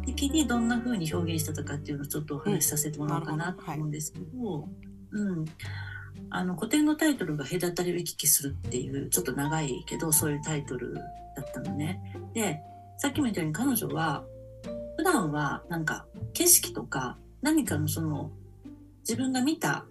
[0.05, 4.67] 的にどんな風に表現してたかっていうのをちょっとお話しさせてもらおうかなと思うんですけど、
[5.11, 5.45] うん。
[6.29, 11.01] あの、古典のタイトルが隔たりを行き来するっていう、ちょっと長いけど、そういうタイトルだ
[11.41, 12.01] ったのね。
[12.33, 12.61] で、
[12.97, 14.23] さっきも言ったように彼女は、
[14.97, 18.31] 普段はなんか景色とか何かのその
[19.01, 19.85] 自分が見た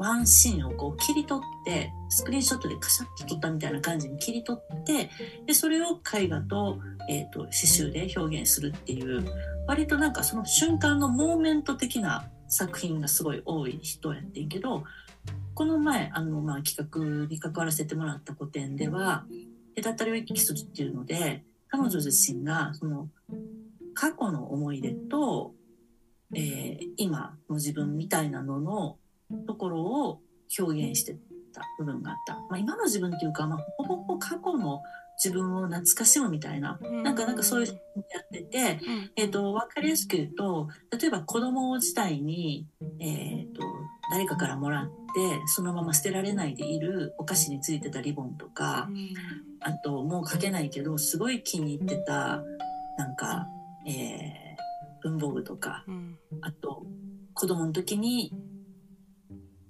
[0.00, 5.10] ワンシーンをこう切り取ってスクリーンショットでカシャッと撮ったみたいな感じに切り取って
[5.46, 6.78] でそれを絵画と,、
[7.10, 9.22] えー、と刺繍で表現するっていう
[9.68, 14.84] 割となんかその瞬間のモーメント的な作品がすごい多い人やってんけど
[15.52, 19.26] この前あの、まあ、企画に関わらせてもらった個展では
[19.76, 23.10] 隔たりを行き来するっていうので彼女自身がその
[23.92, 25.52] 過去の思い出と、
[26.34, 28.96] えー今の自分みたいなのの
[29.46, 30.20] ところを
[30.58, 31.16] 表現して
[31.52, 32.34] た部分があった。
[32.34, 34.82] まあ、今の自分っていうか、まあ、ほぼほぼ過去の
[35.22, 37.74] 自分を懐かしむみたいな、なんかなんかそういうの
[38.10, 39.10] やってて、うん。
[39.16, 42.66] えっ、と、わかりやすく言うと、例えば子供時代に、
[42.98, 43.62] えっ、と、
[44.10, 48.88] 誰かからもらって、そのまま捨てられないでいるお菓子についてたリボンとか、
[49.60, 52.42] あと、もう書けないけど、すごい気に入ってた、
[52.96, 53.46] なんか、
[53.86, 54.40] えー
[55.02, 56.18] 文房具とか、うん。
[56.42, 56.84] あと、
[57.34, 58.32] 子供の時に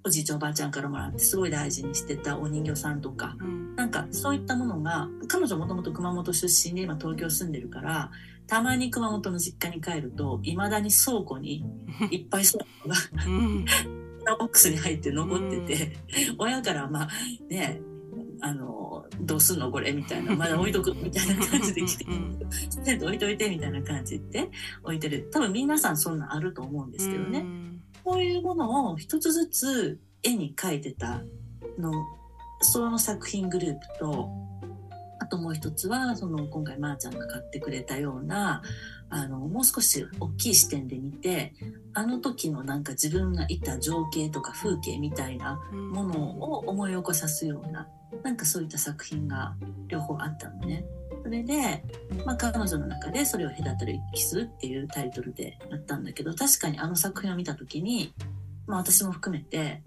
[0.03, 3.35] おじいちゃんおばあちゃんからもらってすごい大事にしてたお人形さんとか。
[3.39, 3.75] うん。
[3.75, 8.11] なんかそういったものが彼女もともと熊本出身で今東京住んでるから
[8.47, 11.63] たまに熊本の実家に帰るといまだに倉庫に
[12.11, 13.65] いっぱいそういうのがうん。
[14.39, 15.97] ボックスに入って残ってて、
[16.37, 17.09] 親からまあ
[17.49, 17.81] ね
[18.39, 22.05] あのどうすんのこれみたいなまだ置いとくみたいな感じで来て
[23.03, 24.49] 置いといてみたいな感じで
[24.83, 25.27] 置いてる。
[25.31, 31.21] 多分皆さんそんなんあると思うんですけどね、うんこういうものを一つずつ絵に描いてた
[31.79, 31.91] の
[32.61, 34.29] その作品グループと
[35.19, 38.61] あともう一つはその今回まーちゃんが買ってくれたような
[39.09, 41.53] あのもう少し大きい視点で見て
[41.93, 47.87] あの時のなんか自分がいた情景とか風景みたいなうんものを思い起こさすような
[48.23, 49.55] なんかそういった作品が
[49.87, 50.85] 両方あったのね。
[51.23, 51.83] それで、
[52.25, 58.13] まあ、彼女の中でそれを隔たる一気するっていうタイトルでやったんだけど確かにあの作品を見た時に、
[58.67, 59.81] まあ、私も含めて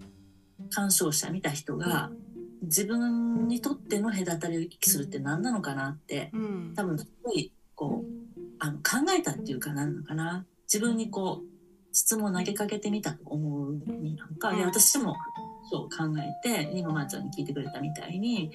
[0.70, 2.10] 鑑賞者見た人が
[2.62, 6.72] 自分にとっての隔たりを一気するって何なのかなってうん。
[6.74, 8.82] 多分すごいこうあの考
[9.16, 10.46] えたっていうか何なのかな。
[10.72, 11.54] 自分にこう
[11.92, 15.14] 質問を投げかけてみたと思うになんか、でうん私も
[15.70, 18.50] そう考えて今まーちゃんに聞いてくれたみたいに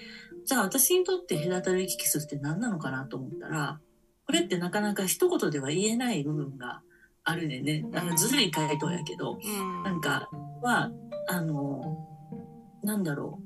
[0.50, 3.80] じゃあ私にとって隔たり行き来するって何なのかなと思ったら
[4.26, 6.82] これってなかなか一言では言えない部分が
[7.24, 7.86] あるねんね。
[7.94, 9.84] あのずるい回答やけどうん。
[9.84, 10.28] なんか
[10.64, 10.90] は
[11.28, 12.00] あの
[12.82, 13.40] なんだろ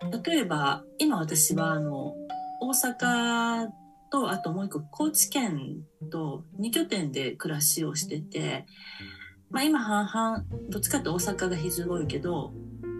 [0.00, 0.24] う。
[0.24, 2.14] 例えば今私はあの
[2.62, 3.68] 大阪
[4.10, 8.64] とあともう一個高知県と2拠点で暮らしをしてて、
[9.50, 12.54] まあ、今半々どっちかって大阪が非常に多いけど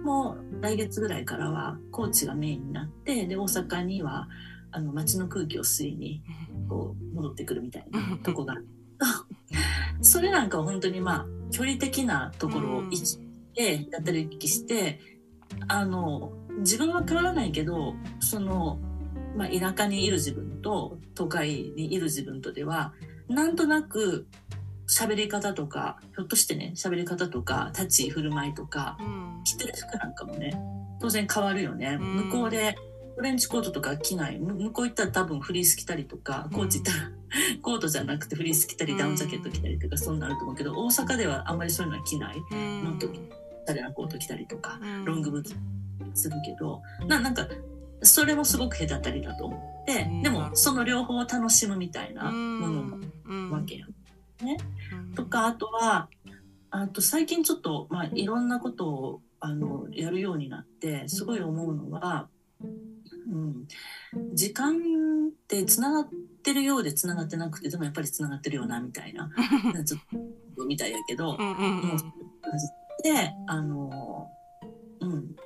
[0.05, 4.29] もう来月ぐらいからは高知がメインになってで大阪には
[4.71, 6.23] あの街の空気を吸いに
[6.69, 8.57] こう戻ってくるみたいなとこが。
[10.01, 13.19] それなんかは本当にまあ距離的なところを生き
[13.55, 15.01] てやったりして
[15.67, 18.79] あの自分は変わらないけどその、
[19.37, 22.93] まあ、田舎にいる自分と都会にいる自分とでは
[23.29, 24.27] なんとなく
[24.89, 29.45] 喋り方とかひょっとしてね喋り方とか立ち居振る舞いとかうん。
[29.45, 30.59] 着てる服なんかもね
[31.01, 32.17] 当然変わるよね、うん。
[32.31, 32.77] 向こうで
[33.17, 37.11] トレンチコートとか着ないむ向こう行ったら多分フリース着たりとかこっち行ったら
[37.63, 42.37] コートじゃなくてフリース着たりダウンジャケット着たりとかそうなると思うけど大阪ではあんまりそういうのは着ない。
[42.51, 42.85] うん。
[42.85, 43.21] の時
[43.67, 45.05] タレなコート着たりとかうん。
[45.05, 45.55] ロングブーツ
[46.15, 47.47] するけどななんか
[48.03, 50.23] それもすごく隔たりだと思ってうん。
[50.23, 53.51] でもその両方を楽しむみたいなうんものもうん。
[53.51, 53.95] わけやん。
[54.43, 55.15] うん。
[55.15, 56.09] とかあとは
[56.71, 62.29] あと最近ちょっと、まあ、いろんなことをあのやるようになってすごい思うのは、
[62.61, 63.67] うん、
[64.35, 64.77] 時間
[65.29, 66.09] ってつながっ
[66.43, 69.31] てるようでつながってなくてでもやっぱりつながってるよなみたいな
[69.85, 70.01] ちょっ
[70.57, 71.99] とみたいやけど、うんうんうん。
[73.03, 74.29] であの、
[75.01, 75.37] うん、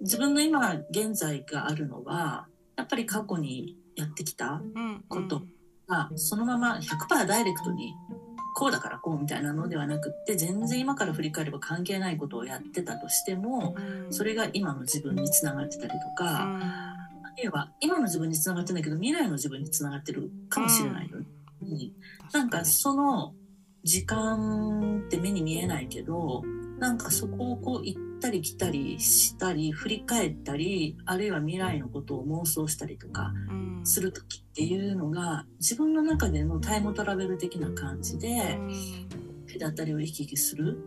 [0.00, 5.42] 自分の今現在があるのはやっぱり過去にやってきたうんこと
[5.86, 7.94] がそのまま100%ダイレクトに
[8.58, 14.12] こうだからこうみたいなのではなくって全然今から振り返れば関係ないことをやってたとしてもうん。
[14.12, 16.96] それが今の自分につながってたりとか、あ
[17.36, 21.18] るいは今の自分につながってないけど未来の自分につながってるかもしれないの
[21.60, 21.92] に、
[22.32, 23.34] なんかその
[23.84, 26.42] 時間って目に見えないけど
[26.78, 33.80] なんかそこをこう行ったり来たりしたり振り返ったりあるいは未来のことを妄想したりとかうん。
[33.84, 38.58] する時っていうのが自分の中でのタイムトラベル的な感じで
[39.60, 40.78] 隔たりを行き来する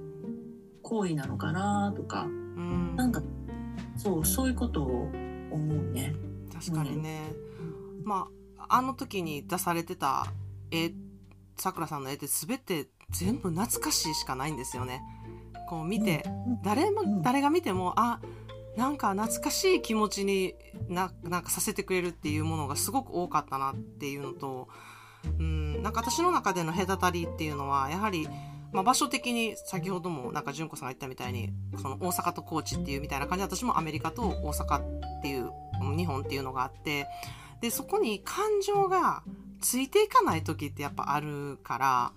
[0.81, 2.95] 行為なのかなとかうん。
[2.95, 3.21] なんか
[3.95, 5.09] そうそういうことを
[5.51, 6.15] 思うね。
[6.53, 7.31] 確かにね、
[8.03, 10.25] まああの時に出されてた
[10.71, 10.91] 絵
[11.57, 15.01] さくらさんの絵って全て全部懐かしいしかないんですよね。
[15.69, 16.23] こう見て、
[16.63, 17.21] 誰も、うん。
[17.21, 18.19] 誰が見てもあ
[18.75, 20.55] なんか懐かしい気持ちに
[20.87, 24.69] ななんかさせてくれるっていうものがすごく多かったなっていうのと、
[25.37, 28.27] うん、なんか私の中での隔たりっていうのはやはり、
[28.71, 31.51] まあ、場所的に先ほどもなんか純子さんが言ったみたいに
[31.81, 35.51] その大阪と高知っていうみたいな感じで私もアメリカと大阪っていう
[35.97, 37.05] 日本っていうのがあって
[37.61, 39.23] でそこに感情が
[39.61, 42.11] ついていかない時ってやっぱあるから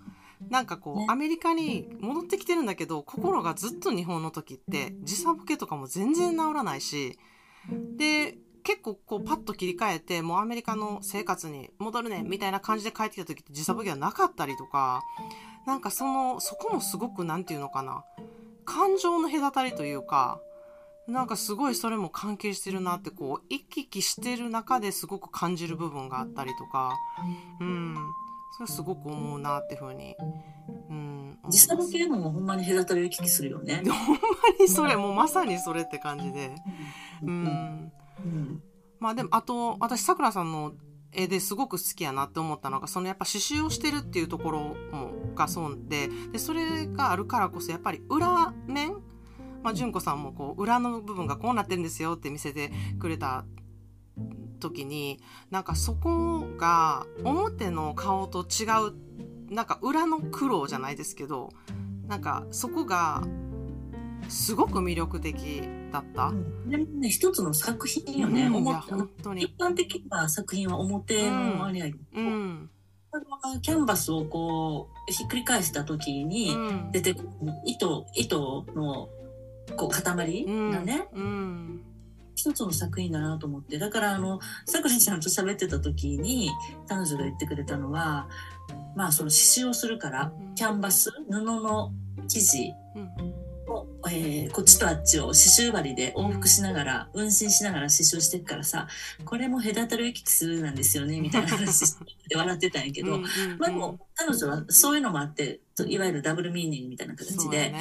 [0.50, 1.06] なんかこう、ね。
[1.08, 7.18] アメリカに戻ってきてるんだけど心がずっと日本の時って時差ボケとかも全然治らないし
[7.96, 15.02] で結構こうパッと切り替えてもうアメリカの生活に戻るねみたいな感じで帰ってきた時って時差ボケがなかったりとか
[15.66, 18.04] なんかそのそこもすごくなんていうのかな
[18.64, 20.40] 感情の隔たりというか
[21.08, 26.94] なんかすごいそれも関係してるなってこう行き来してる中ですごく感じる部分があったりとか、
[27.60, 27.96] うん、
[28.56, 30.16] それすごく思うなっていうふうに、
[30.90, 33.82] うん、時差ボケもほんまに隔たりを行き来するよね。
[33.84, 34.18] ほんま
[34.60, 36.54] にそれもうまさにそれって感じで、
[37.22, 37.44] ううん。
[37.44, 37.92] ん、
[38.24, 38.62] うん。
[39.00, 40.74] まあでもあと私さくらさんの
[41.12, 44.60] 絵ですごく好きやなって思ったのがそのやっぱ刺繍をしてるっていうところ
[44.92, 48.96] もがそうででそれがあるからこそやっぱり裏面
[49.62, 53.44] まあ、純子さんもこう裏の部分がこうなってるんですよって見せてくれた
[54.62, 55.20] 時に
[55.50, 61.50] なんかそこが表の顔と違うなんか裏の苦労じゃないですけど
[62.06, 63.22] なんかそこが
[64.28, 66.32] すごく魅力的だった。
[66.66, 68.46] でもね、一つの作品よね。
[68.46, 69.56] うん本当に一。
[69.58, 72.70] 般的な作品は表のあれやけど、うん。
[73.10, 77.28] これはキャンバスをこう、ひっくり返した時にうん出てくる
[77.66, 79.08] 糸、糸の
[79.76, 81.80] こう塊がね、うん。
[82.34, 83.78] 一つの作品だなと思って。
[83.78, 86.50] だからあの、さくらちゃんと喋ってた時に、
[86.88, 88.28] 彼女が言ってくれたのは、
[88.96, 91.92] まあその刺繍をするからうん、キャンバス、布の
[92.28, 93.42] 生地うん。
[93.68, 98.88] を、えーこっちとあっちを刺繍針で往復しながら、運針しながら刺繍していくからさ、
[99.24, 101.96] これも隔たりを行き来するなんですよね、みたいな話し
[102.28, 103.28] て笑ってたんやけど、ま
[103.66, 107.74] あでも、彼女はそういうのもあって、いわゆるダブルミーニングみたいな形そうね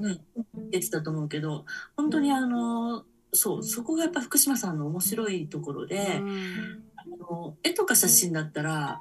[0.00, 1.64] うん、てたと思うけど、
[1.96, 9.00] 本当にあの、そう、そこがやっぱ福島さんの面白いところで、うんあの絵とか写真だったら、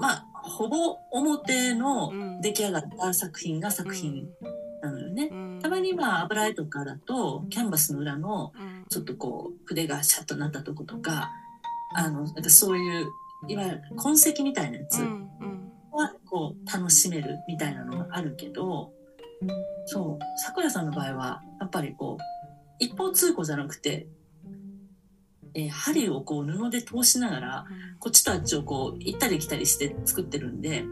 [0.00, 2.40] まあ、ほぼ表のうん。
[2.40, 4.28] 出来上がった作品が作品
[4.82, 5.28] なのよね。
[5.30, 5.58] うん。
[5.62, 8.84] たまにまあ油絵とかだと、キャンバスの裏のうん。
[8.88, 11.30] ちょっとこう筆がシャッとなったとことか、
[11.94, 13.06] あの、なんかそういう、
[13.48, 18.92] いわゆる痕跡みたいなやつはこう楽しめるみたいなのがあるけど、
[19.86, 22.33] そう、桜さんの場合は、やっぱりこう、
[22.78, 24.06] 一方通行じゃなくて、
[25.54, 27.66] えー針をこう布で通しながら、
[28.00, 30.84] こっちとあっちをこう行ったり来たりして作ってるんで、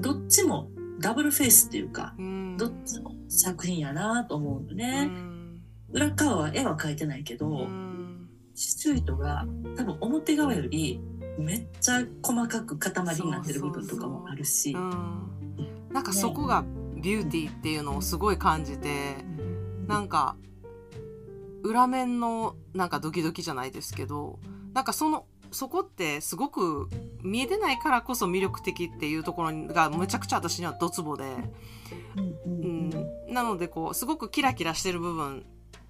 [0.00, 0.68] どっちも
[1.00, 2.56] ダブルフェイスっていうか、うん。
[2.56, 5.04] どっちも作品やなと思うのうね。
[5.04, 5.60] ん。
[5.90, 8.28] 裏側は絵は描いてないけど、うん。
[8.54, 11.00] 刺繍糸が多分表側より
[11.38, 14.72] めっちゃ細かく塊になってる部分とかもあるし。
[14.72, 15.90] う、ん。
[15.92, 16.64] なんかそこが
[16.96, 19.16] ビューティーっていうのをすごい感じて
[19.86, 20.36] なんか
[21.64, 24.38] 裏面のなんかドキドキじゃないですけど
[24.74, 26.88] なんかそのそこってすごく
[27.22, 31.24] 見えてないからこそ魅力的っていうところがむちゃくちゃ私にはドツボで、
[32.46, 32.90] うん
[33.28, 35.44] なのでこうすごくキラキラしてる部分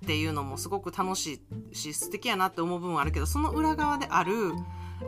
[0.04, 4.52] っていうのもすごく楽しいし素敵やなって思う部分はあるけどその裏側である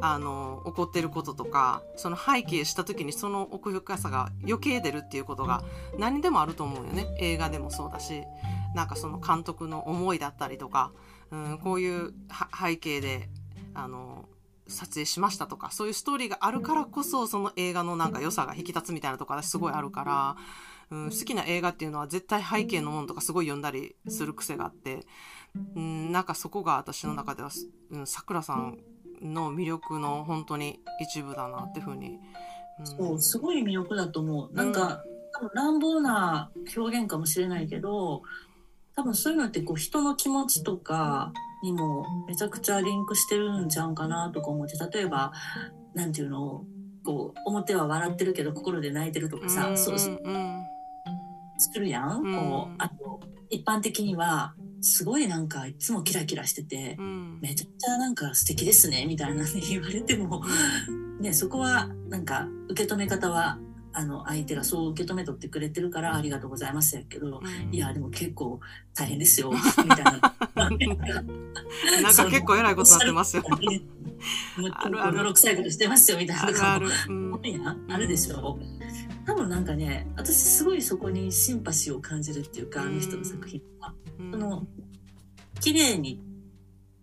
[0.00, 5.62] あの起こってることとかその背景した時にその奥深さが余計出るっていうことが
[5.98, 7.06] 何でもあると思うよね。
[7.18, 8.22] 映画でもそうだし
[8.74, 10.92] なんかその監督の思いだったりとか、
[11.30, 12.12] うん、こういう
[12.60, 13.28] 背景で
[13.74, 14.28] あの
[14.68, 20.36] 撮影しましたとかそういうストーリーがあるからこそその映画のなんか良さが引き立つみたいなところがすごいあるから、
[20.90, 25.06] うん、好きな映画っていうのは絶対背景のものとかすごい読んだりする癖があって、
[25.76, 27.50] うん、なんかそこが私の中では
[28.04, 28.78] さくらさん
[29.22, 32.08] の魅力の本当に一部だなっていうふうに。
[32.08, 34.54] うんそう、すごい魅力だと思う。
[34.54, 35.02] なんか、
[35.32, 38.22] 多分乱暴な表現かもしれないけど、
[38.94, 45.32] 多分そういうのってこう人の気持ちとかにもめちゃくちゃリンクしてるんちゃうかなとか思って、例えば、
[45.94, 46.64] なんていうの、
[47.04, 50.75] こう、表は笑ってるけど心で泣いてるとかさ、うんそううんうん
[51.58, 52.22] 作るやん？
[52.22, 52.34] うん。
[52.34, 57.38] こう、あと、一般的には、すごいなんかいつもキラキラしてて、うん。
[57.40, 60.42] めちゃくちゃなんか素敵ですね、みたいなに言われても、
[61.20, 63.58] ね、そこはなんか受け止め方は
[63.98, 67.74] あの相手がそう受け止めとってくれてるからありがとうございますやけど、うん。
[67.74, 68.60] いやでも結構
[68.94, 70.12] 大変ですよ みたいな。
[70.54, 73.42] なんか結構偉いことになってますよ。
[73.48, 73.58] もう
[74.74, 75.16] あるある。
[75.16, 76.44] 泥臭いことしてますよみたいな。
[76.44, 76.88] あるある。
[77.08, 77.40] うん。
[77.88, 78.58] あるでしょ。
[79.24, 83.94] 多分なんかね私すごいそこにシンパシーを感じるっていうかあの人の作品は。
[84.18, 84.30] うん。
[84.30, 84.66] その
[85.58, 86.20] 綺麗に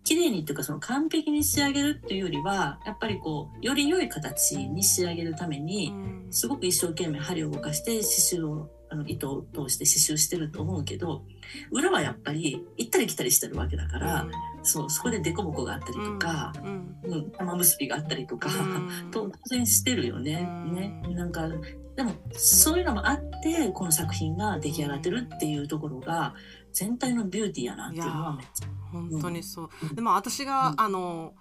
[0.04, 6.26] 綺麗にっていうかその完璧に仕上げるっていうよりはやっぱりこうより良い形に仕上げるためにうん。
[6.30, 11.22] すごく一生懸命針を動かして刺繍をあの糸を通して刺繍してると思うけど
[11.70, 14.26] 裏はやっぱり行ったり来たりしてるわけだから、
[14.62, 16.96] そうそこで凸凹があったりとか、うん。
[17.04, 19.10] うん、玉結びがあったりとか、うん。
[19.10, 20.46] と当然してるよね。
[20.66, 20.74] うん。
[20.74, 21.02] ね。
[21.10, 21.48] なんか
[21.96, 26.34] でもそういうのもあってこの作品が出来上がってるっていうところが
[26.74, 28.66] 全体のビューティーやなっていうのはめっちゃ。
[28.92, 29.86] 本当にそうう。
[29.86, 31.34] んでも私が、うんあの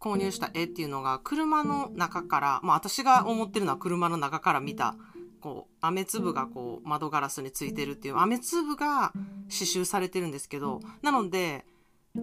[0.00, 4.96] 購入した絵っていうのが車の中から、まあ私が思ってるのは車の中から見た
[5.40, 9.12] こう雨粒がこう窓ガラスについてるっていう雨粒が
[9.44, 11.64] 刺繍されてるんですけど、なので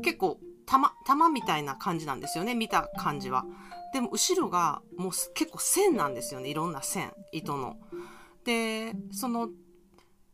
[0.04, 0.38] 結構
[0.68, 3.46] 玉玉みたいな感じなんですよね見た感じは。
[3.94, 7.78] でも後ろがもう結構線なんですよねいろんな線糸の。
[8.46, 9.50] でその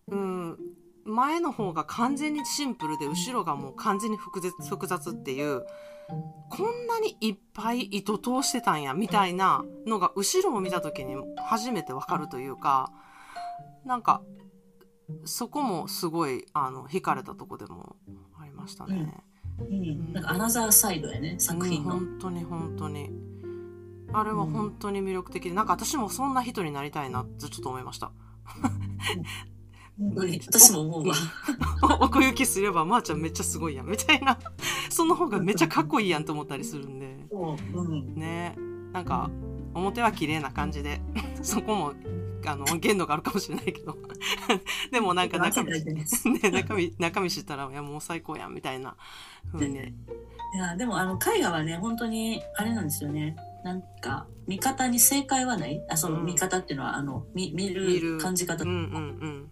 [0.10, 0.58] うん
[1.08, 5.64] 前の方が完全にシンプルで後ろがもう完全に複雑複雑っていう
[6.50, 12.92] こんなにいっぱい糸通してたんやみたいなのが後ろを見た時に初めてわかるというか
[13.86, 14.22] なんか
[15.26, 17.96] そこもすごいあの惹かれたとこでも
[18.40, 19.14] ありましたね。
[19.60, 20.24] うん、なん。
[20.24, 23.10] かアナザーサイドやね作品の、うん、本当に本当に。
[24.14, 28.12] あれは本当に魅力的で、なんか私もそんな人になりたいなってちょっと思いました。
[30.00, 31.16] 私も思うわ。
[32.02, 34.38] 奥行きすれば、まー、あ、ちゃんめっちゃすごいやん、みたいな。
[34.90, 37.18] その方がめっちゃかっこいいやんと思ったりするんで。
[37.32, 38.56] うん、ね。
[38.94, 39.32] なんか、
[39.74, 41.02] 表は綺麗な感じで、
[41.42, 41.94] そこも、
[42.46, 43.98] あの、限度があるかもしれないけど。
[44.92, 45.72] でもなんか中身、
[46.42, 48.96] ね、中身、中身知ったら、いや、もう最高やん、みたいな
[49.52, 49.80] ふうに。
[49.80, 53.36] いや、でもあの、絵画はね、本当に、あれなんですよね。
[53.64, 55.84] なんか、見方に正解はない？
[55.90, 58.70] あ、その見方っていうのは、うん、あの、見、見る感じ方とか。
[58.70, 59.52] うんうんうん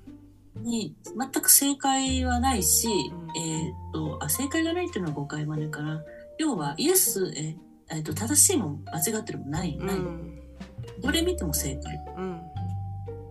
[0.65, 6.03] に全く正解はないし、うん、えっ、とあ正解がないっていうのは誤解までかな。
[6.37, 7.55] 要はイエス、え
[7.91, 10.41] えー、と正しいも間違ってるもない、ない、うん、
[11.01, 12.41] どれ見ても正解、うん、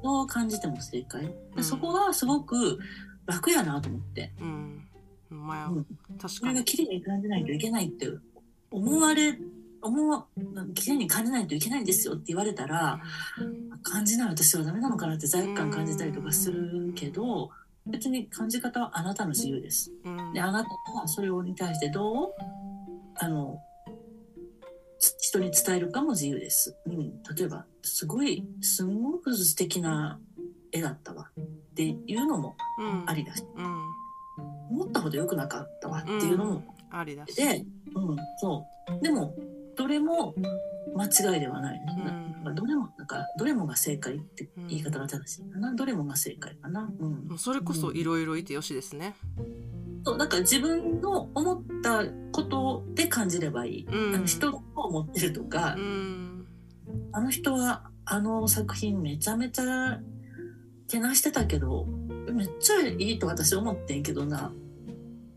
[0.02, 2.78] どう感じても正解、うん、そこがすごく
[3.26, 4.88] 楽やなと思って、うん。
[5.30, 6.28] まあ、確かに。
[6.28, 8.08] それが綺麗に感じないといけないって
[8.70, 9.38] 思われ
[9.84, 10.24] 思う
[10.74, 13.00] 綺麗に感じないといけないんですよって言われたら
[13.82, 17.50] 感じない私はダメなのかなって罪悪感感じたりとかするけど
[17.86, 19.92] 別に感じ方はあなたの自由です。
[20.32, 20.70] であなた
[21.00, 22.34] がそれに対してどう
[23.16, 23.60] あの
[25.18, 26.74] 人に伝えるかも自由です。
[26.86, 30.18] うん、例えばすごいすごく素敵な
[30.72, 32.56] 絵だったわっていうのも
[33.06, 33.88] ありだし、うん、
[34.70, 37.34] 思ったほど良くなかったわっていうのもありだし。
[37.34, 37.64] で、
[37.94, 39.02] うん、そう。
[39.02, 39.34] でも
[39.76, 40.34] どれも
[40.96, 41.86] 間違いではない、ね、
[42.44, 49.14] うん、どれもなんかどれもが正解って言い方が正しいかな、うん、どれもが正解かな、うん、それこそいろいろいてよしですね、
[50.04, 55.76] そうだから自分の思ったことで感じればいい、うん、あの人が思ってるとか、
[57.12, 60.00] あの人はあの作品めちゃめちゃ
[60.88, 61.86] けなしてたけど
[62.32, 64.52] めっちゃいいと私思ってんけどな。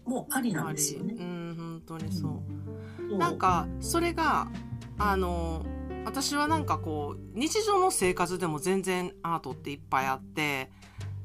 [0.05, 1.15] もうありなんですよね。
[1.19, 2.41] うん、本当にそう、
[3.11, 4.47] なんかそれが
[4.97, 5.65] あの
[6.05, 10.69] 私はなんかこう日常の生活でも全然アートっていっぱいあって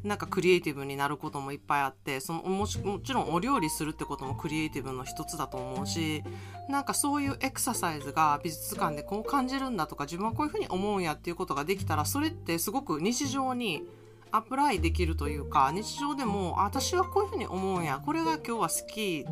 [0.03, 6.25] なんかクリエイティブになることもいっぱいあってそのもちもちろんお料理するってこともクリエイティブの一つだと思うし
[6.69, 13.85] なんかそういうエクササイズが美術館でこう感じるんだとか自分はこういうふうに思うんやっていうことができたらそれってすごく日常に
[14.33, 19.25] アプライできるというか日常でも私はこういうふうに思うんやこれが今日は好き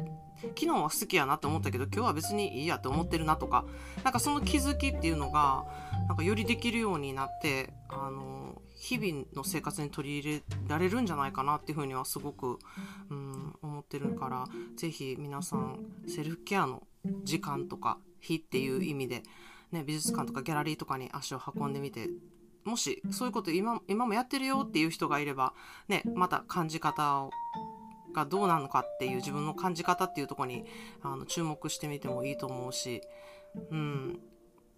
[0.43, 3.64] 昨日は好きやなって思ったけど今日は別にいいやって思ってるなとか
[4.05, 5.64] なんかその気づきっていうのが
[6.09, 12.59] なんかよりできるようになってあの日々の生活に取り入れられるんじゃないかなっていうふうにはすごく、
[13.11, 14.45] うん、思ってるから
[14.76, 16.82] 是非皆さんセルフケアの
[17.24, 19.22] 時間とか日っていう意味で、
[19.70, 22.09] ね、美術館とかギャラリーとかに足を運んでみて
[22.64, 25.55] もしそういうこと今今もやってるよっていう人がいれば、
[25.88, 27.30] ね、また感じ方を
[28.14, 30.64] がどうなのかっていう自分の感じ方っていうところに
[31.02, 33.02] あの注目してみてもいいと思うし、
[33.70, 34.20] うん、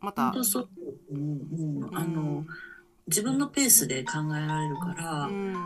[0.00, 2.44] また、あの
[3.06, 5.58] 自分のペースで考えられるから、うん、や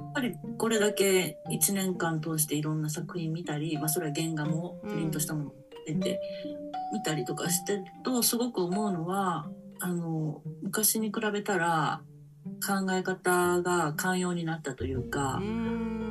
[0.00, 5.52] っぱりこれだけ1年間通していろんな作品見たり、まあ、それは原画もプリントしたもの
[5.86, 6.20] 出て
[6.92, 9.48] 見たりとかしてるとすごく思うのは
[9.80, 12.02] あの昔に比べたら
[12.66, 15.36] 考え方が寛容になったというか。
[15.36, 16.09] うん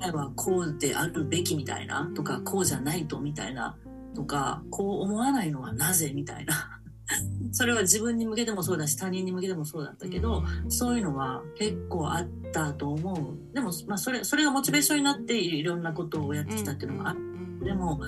[0.00, 3.76] 前はこうであるべきみたいなとかこうじゃないとみたいな
[4.14, 6.76] とかこう思わないのはなぜみたいな。
[7.50, 13.54] それは自分に向けてもそうだし他人に向けてもそうだったけど、そういうのは結構あったと思う。
[13.54, 18.00] でも、まあ、それそれがモチベーションになっていろんなことをやってきたっていうのもある、でも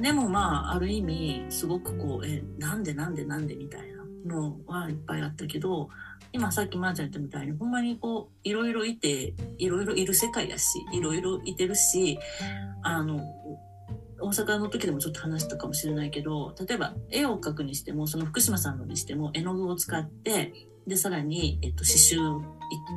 [0.00, 5.88] でもまあある意味すごくこうえなんでなんでなんでみたいなのはいっぱいあったけど
[6.34, 12.18] 今さっきまーちゃん言ったみたいにほんまにこういろいろいていろいろいる世界やしいろいろいてるし
[12.82, 13.20] あの
[14.20, 20.52] 大阪の時でもちょっと話したかもしれないけど例えば絵を描くにしてもその福島さんのにしても絵の具を使って
[20.88, 22.42] でさらに、えっと、刺繍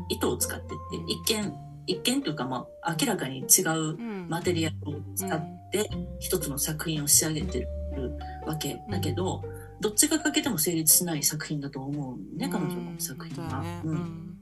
[0.09, 0.75] 糸を使ってって
[1.07, 1.53] 一見
[1.85, 5.87] 一見というか、まあ、明らかに違うマテリアルを使って
[6.19, 7.59] 一つの作品を仕上げて
[7.95, 8.17] る
[8.47, 13.81] わけだけど、うんどっちが欠けても成立しない作品だと思うね、彼女の作品は。
[13.83, 14.37] うん。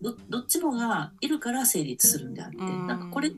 [0.00, 3.36] どどっちもがいるから成立するんであって、なんかこれで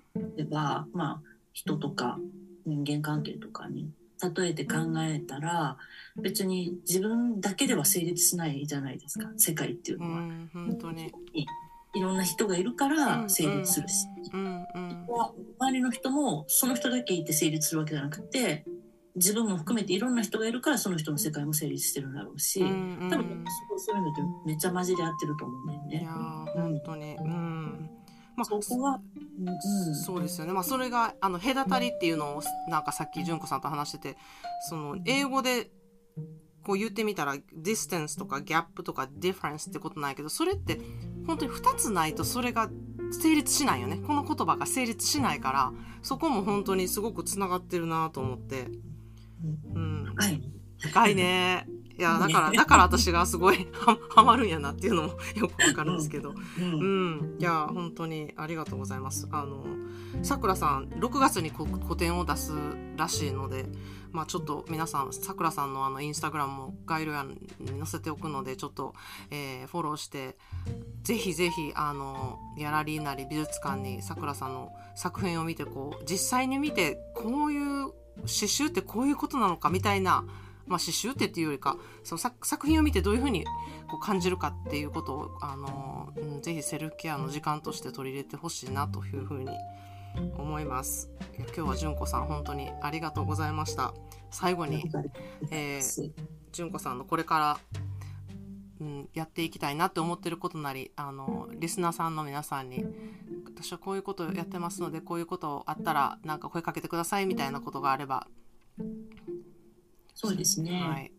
[0.50, 1.20] は、まあ、
[1.52, 2.18] 人とか
[2.66, 3.90] 人間関係とかに
[4.36, 5.76] 例えて考えたら
[6.16, 10.20] 別に自分だけでは成立しないじゃないですか世界っていううのは。
[10.20, 11.12] ん本当に。
[11.92, 15.06] いろんな人がいるから成立するし、うんうん。
[15.58, 18.64] 周りの人もその人だけいて成立するわけじゃなくて
[19.16, 23.44] 自分も含めていろんな人がいるからその人の世界も成立してるんだろうし、うんうん多分
[23.78, 26.12] そういうのってめっちゃ混じり合ってると思うんだよいや
[26.54, 27.90] 本当にうん
[28.36, 29.00] まあそこは、
[29.40, 30.52] うんそうですよね。
[30.52, 34.18] まあ、それが、あの、隔たりっていうのを、なんかさっき純子さんと話してて、
[34.68, 35.70] その、英語で、
[36.62, 40.78] こう言ってみたら、distance とか gap とか difference ってことないけど、それって、
[41.26, 42.70] 本当に2つないとそれが
[43.12, 43.96] 成立しないよね。
[43.96, 48.68] この言葉が成立しないから、そこも本当にすごくつながってるなと思って。
[49.74, 50.14] うん。
[50.16, 50.40] はい、
[50.78, 51.66] 深いね。
[52.00, 56.32] いや、だから、だから私がすごいはハマるんやなっていうのもよくわかるんですけど。
[56.58, 56.84] うんう
[57.34, 59.28] ん、いや本当にありがとうございます。
[59.30, 59.66] あの
[60.22, 62.52] さくらさん6月にこ個展を出す
[62.96, 63.66] らしいので、
[64.12, 67.38] まあちょっと皆さんさくらさんのあのインスタグラムも概要欄に
[67.78, 68.94] 載せておくのでちょっと、
[69.30, 70.36] えーフォローして
[71.02, 77.92] ぜひぜひあのギャラリーなり美術館にさくらさんの作品を見てこう実際に見てこういう
[78.22, 80.24] 刺繍ってこういうことなのかみたいな。
[80.66, 83.44] まあ、刺繍ってっていうよりかその作作品を見てどういうふうに
[83.88, 89.50] こう感じるかっていうことをあの、うん、ぜひセルフケアの時間として取り入れてほしいなというふうに
[90.38, 91.10] 思います。
[91.36, 93.92] いや今日は純子さん本当にありがとうございました。
[94.30, 94.84] 最後に、
[95.50, 96.12] えー、
[96.52, 97.58] 純子さんのこれから、
[98.80, 102.84] うん、やっていきたいなって思ってることなりあのリスナーさんの皆さんに
[103.44, 108.26] 私はこういうことをやってますのでこういうことあったらなんか声かけてくださいみたいなことがあれば、
[110.14, 110.82] そうですね。
[110.82, 111.12] はい、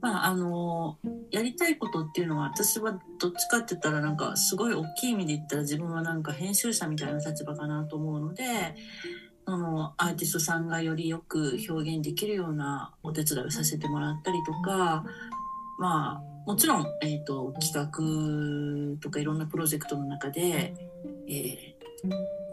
[0.00, 0.98] まああの
[1.30, 8.44] やりたいことっていうのは私はどっちかって言ったらなんかすごい大きい意味で言ったら自分はなんか編集者みたいな立場かなと思うので
[9.46, 15.04] そのアーティストさんがよりよく表現できるようなお手伝いをさせてもらったりとか
[15.78, 20.74] まあもちろん、えー、と企画とかいろんなプロジェクトの中で、
[21.28, 21.76] えー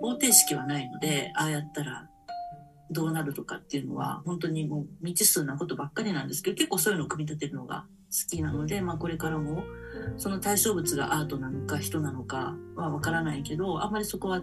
[0.03, 2.09] 方程式はないのでああやったら
[2.91, 9.63] どうなるとかっていうのは本当にもう未知数なことばっかりなんですけど結構そういうのを組み立てるのが好きなので、まあ、これからも
[10.17, 14.41] その対象物がアートなのか人なのかは分からないけどあんまりそこは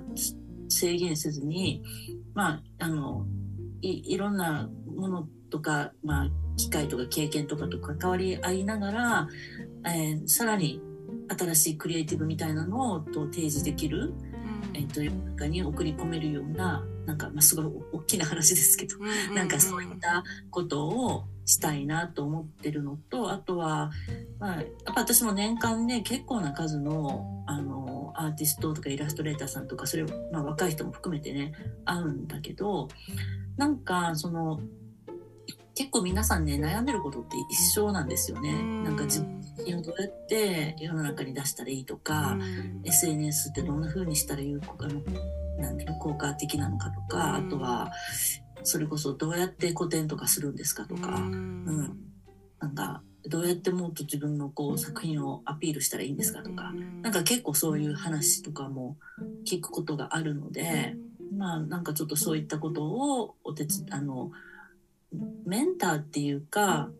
[0.68, 1.82] 制限せずに
[2.34, 3.26] まああの
[3.82, 9.28] いいろんなものとか、まあ、機械とか経験とかと関わり合いながら、
[9.86, 10.80] えーさらに
[11.36, 14.12] 新しいクリエイティブみたいなのをと提示できる、
[14.74, 18.96] えー、と世の中に送り込めるようななんか、まあ、すごい大きな話ですけど
[19.34, 23.90] なんかそういったことをしたいなと思ってるのとあとは、
[24.38, 31.52] まあ、やっぱ私も年間ね結構な数のあのアーティストとかイラストレーターさんとかそれを、まあ、若い人も含めてね
[31.84, 32.88] 会うんだけど
[33.56, 34.60] なんかその
[35.80, 38.52] 結構皆さんね悩んでることって一緒なんですよね。
[38.84, 42.36] なんか自分をどうやって世の中に出したらいいとか、
[42.84, 45.00] SNS ってどんな風にしたら有効あの
[45.58, 47.46] なんていうの効果的なのかとか、うん。
[47.46, 47.92] あとは
[48.62, 51.96] それこそどうやって個展とかするんですかとか、うん。
[52.58, 58.98] なんかどうやってもっと自分のこう作品をアピールしたらいいんですかとか、なんか結構そういう話とかも
[59.46, 60.94] 聞くことがあるので、
[61.34, 64.30] まあなんかちょっとそういったことをお手つあの
[65.44, 66.90] メンターっていうか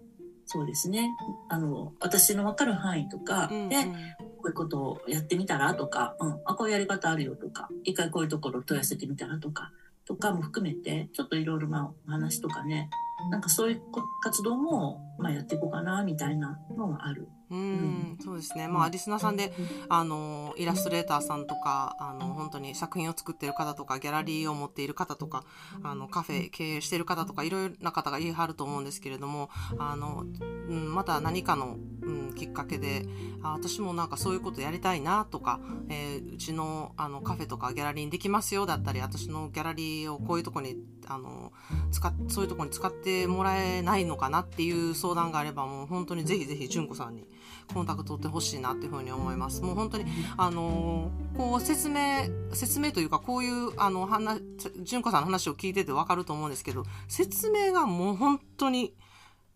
[0.47, 1.17] そうですね。
[1.49, 3.93] あの私の分かる範囲とかで、うんうん。
[4.41, 9.71] こういうことをやってみたらとか、うん、あこういうやり方あるよとか一回こういうところ問い合わせてみたらとか
[10.07, 12.89] とかも含めてちょっといろいろまあお話とかね。
[13.31, 17.29] なんかそういうこ活動も、まあ、やっていこうかなみたいなのがある。
[17.51, 18.69] うん、そうですね。
[18.69, 19.53] まあ、リスナーさんで、
[19.89, 25.45] あの、イラストレーターさんとか、あの、本当に作品を作っている方とか、ギャラリーを持っている方とか、
[25.83, 30.25] あの、カフェ経営している方とか、いろいろな方がいはると思うんですけれども、あの、
[30.69, 33.05] うん、また何かの、うん、きっかけで、
[33.43, 40.77] あ私もなんかそういうことやりたいなとか、えーうちの、あの、カフェとかギャラリーにできますよだったり、私のギャラリーをこういうとこに、
[41.07, 41.53] あの、
[41.91, 47.27] 使っ、そういうとこに使ってもらえないのかなっていう相談があれば、もう本当にぜひぜひ、純子さんに
[47.73, 49.63] コンタクト取ってほしいなっていうふうに思います。
[49.63, 50.05] もう本当に、
[50.37, 54.43] あのーこう説明、説明というか、こういう、あの、話、
[54.83, 58.95] 純子さんの話を聞いててわかると思うんですけど、説明がもう本当に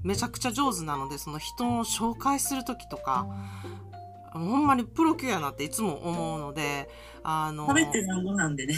[0.03, 3.27] めちゃくちゃ上手なので、その人を紹介するときとか、
[4.35, 6.89] ほんまにプロ級やなっていつも思うので、
[7.23, 8.75] あの、食べてなんぼなんでね。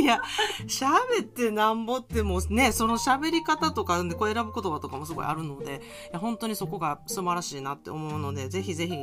[0.00, 0.22] いや、
[0.66, 8.96] 喋ってなんぼってもね、その喋り方とか、こう選ぶ言葉とかもすごいあるので、いや本当にそこが素晴らしいなって思うので、ぜひぜひ、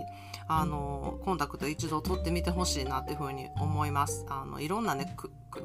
[0.48, 4.26] あの、コンタクト一度取ってみてほしいなっていうふうに思います。
[4.30, 5.16] あの、いろんなね、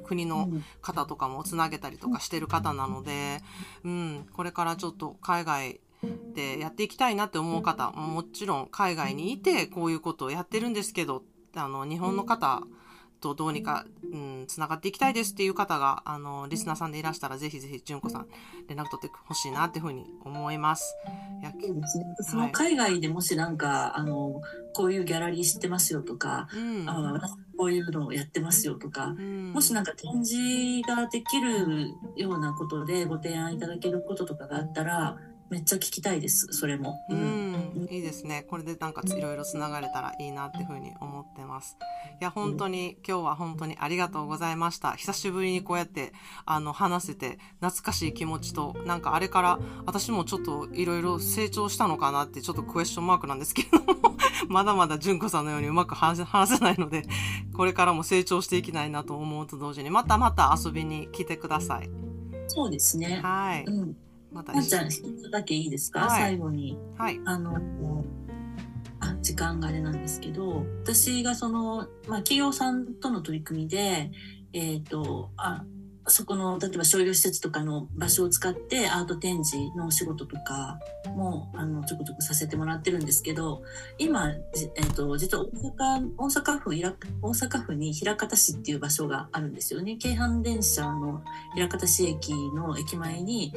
[0.04, 0.48] 国の
[0.80, 3.38] 方とかもつなげたりとかしてる方なので、
[3.84, 5.80] うん、これからちょっと海外、
[6.34, 11.22] でやっていきたいなって思う方もちろん海外にいてこういうことをやってるんですけど
[11.55, 12.62] あの日本の方
[13.22, 18.26] とどうにか、うん、つながっていきたいですっていう方があのリスナーさんでいらしたらぜひぜひ純子さん
[18.68, 20.96] 連絡取ってほしいなっていうふうに思います。
[21.42, 24.42] そうですね、私も海外でもしなんか、はい、あの
[24.74, 27.20] こういうギャラリー知ってますよとか、うん、あ
[27.57, 35.18] こういうのをやってますよとか、うん、もしなんか展示ができるようなことでご提案いただけることとかがあったら
[35.53, 38.46] めっちゃ聞きたいですそれも、うん、いいですね。
[38.48, 41.76] これでなんかいろいろつながれたらいいなっていうふうに思ってます。
[42.18, 44.92] いや本当に、今日は本当にありがとうございました。
[44.92, 46.14] 久しぶりにこうやって
[46.46, 54.16] あの話せて懐かしい気持ちとなんかあれから私もちょっといろいろ成長したのかなってちょっとクエスチョンマークなんですけども
[54.48, 57.03] まだまだ純子さんのようにうまく話せないので
[57.55, 61.90] これからも成長していきたいなと思うと同時にまたまた遊びに来てください。
[62.48, 63.20] そうですね。
[63.22, 63.96] はい、うん
[64.33, 66.78] またじゃあ一つだけいいですか、はい、最後に。
[66.97, 67.20] はい。
[67.24, 67.59] あの、
[69.01, 74.11] あ、時間があれなんですけど、私がその、まあ、企業さんとの取り組みで、
[74.53, 75.64] えっ、ー、と、あ、
[76.09, 80.78] そこの、例えば商業施設とかの場所を使ってアート展示のお仕事とか
[81.14, 83.62] も、あの、ちょこちょこさせてもらってるんですけど、
[83.99, 86.70] 今、えっ、ー、と、実は大阪、大阪府、
[87.22, 89.97] 大阪府に枚方市っていう場所があるんですよね。
[89.97, 91.22] 京阪電車の
[91.57, 93.53] 枚方市駅の駅前に、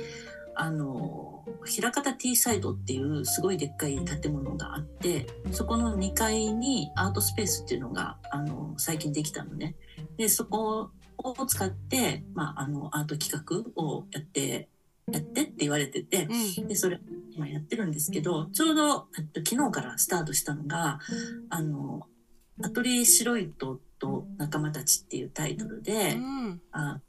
[0.56, 9.76] あの枚方 T サイドっていうすごいでっかい建物があってそこの2階にアートスペースっていうのがあの最近できたのね。
[10.18, 14.70] でそこを使って、まあ、あのアート企画をやって
[15.12, 16.28] やってって言われてて、
[16.68, 17.00] でそれ
[17.32, 19.08] 今やってるんですけどちょうど
[19.46, 21.00] 昨日からスタートしたのが
[21.50, 22.08] 「あの
[22.64, 27.00] アトリエ白いとと仲間たち」っていうタイトルで、うん、あ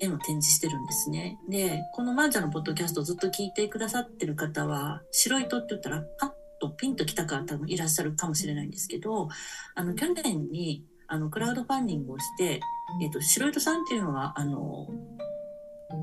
[0.00, 1.38] 絵の展示してるんですね。
[1.48, 6.30] で、このマージャのポッドキャストをずっと聞いてくださってる方は、白糸って言ったらパッ
[6.60, 9.28] とピンと来た方もいらっしゃるかもしれないんですけど、
[9.74, 12.60] あの、去年に、あの、クラウドファンディングをして、
[13.02, 14.88] えっ、と、白糸さんっていうのは、あの、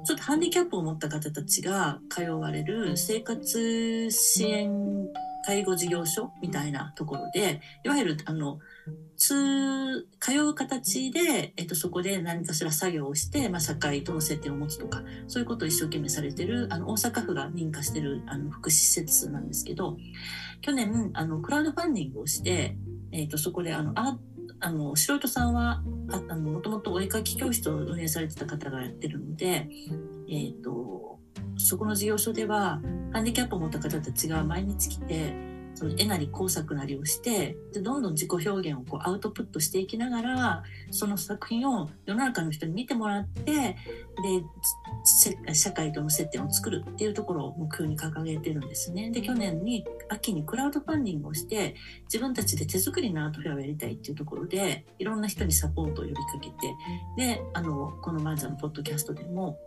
[0.06, 5.08] ちょっとハンディキャップを持った方たちが通われる生活支援
[5.46, 8.60] 介護事業所みたいなところで、いわゆる、あの、
[9.16, 19.98] 通、通う形で、えっと、そこで何かしら作業をして、まあ、社会との接点を持つとか、そういうことを一生懸命されてる、あの、大阪府が認可してる、あの、福祉施設なんですけど、
[20.62, 22.76] 去年、あの、クラウドファンディングをして、
[23.12, 24.18] えっと、そこで、あの、あ、
[24.60, 25.84] あの、素人さんは、
[26.30, 29.70] あの、もともとお絵描き教室を運営されてた方がやってるので、
[30.30, 31.20] えっと、
[31.58, 32.82] そこの事業所では、
[33.12, 43.76] ハンディキャップを持った方たちが毎日来て、その絵なり工作なりをしてでどんどん自己表現をこうアウトプットしていきながらその作品を世の中の人に見てもらってで
[45.54, 49.10] 社会との接点を作るっていうところを目標に掲げてるんですね。
[49.12, 56.56] で去年に秋にクラウドファンディングをして自分たちで手作りのアートフェアをやりたいっていうところでいろんな人にサポートを呼びかけて
[57.18, 59.58] であのこのマンのポッドキャストでも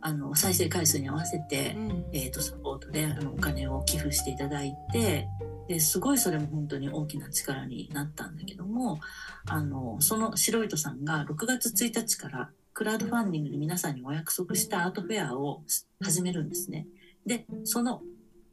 [0.00, 5.28] あの再生回数に合わせて、うん、えーと、サポートであのお金を寄付していただいて
[5.68, 9.00] ですごいそれも本当に大きな力になったんだけども
[9.46, 15.62] あのその白糸さんが6月1日からクラウドファンディングで皆さんにお約束したアートフェアを
[16.02, 16.86] 始めるんですね。
[17.24, 18.02] でその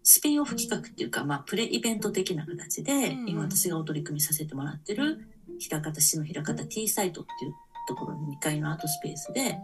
[0.02, 5.28] スピンオフ企画っていうか、まあ、プレイベント的な形で、うん、今私がお取り組みさせてもらってる
[5.72, 7.54] 枚方市の枚方 T サイトっていう
[7.88, 9.60] ところの2階のアートスペースで、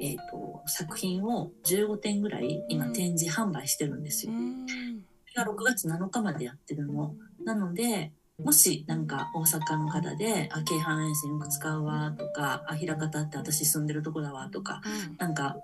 [0.00, 4.32] えーと、作品を15点ぐらい今展示販売してるんですよ。
[5.32, 7.14] それが6月7日までやってるの。
[7.44, 15.56] なのでもしなんか大阪の方で、あ、京阪沿線よく使うわとか、あ、枚方って私住んでるとこだわとか、うん、なんか、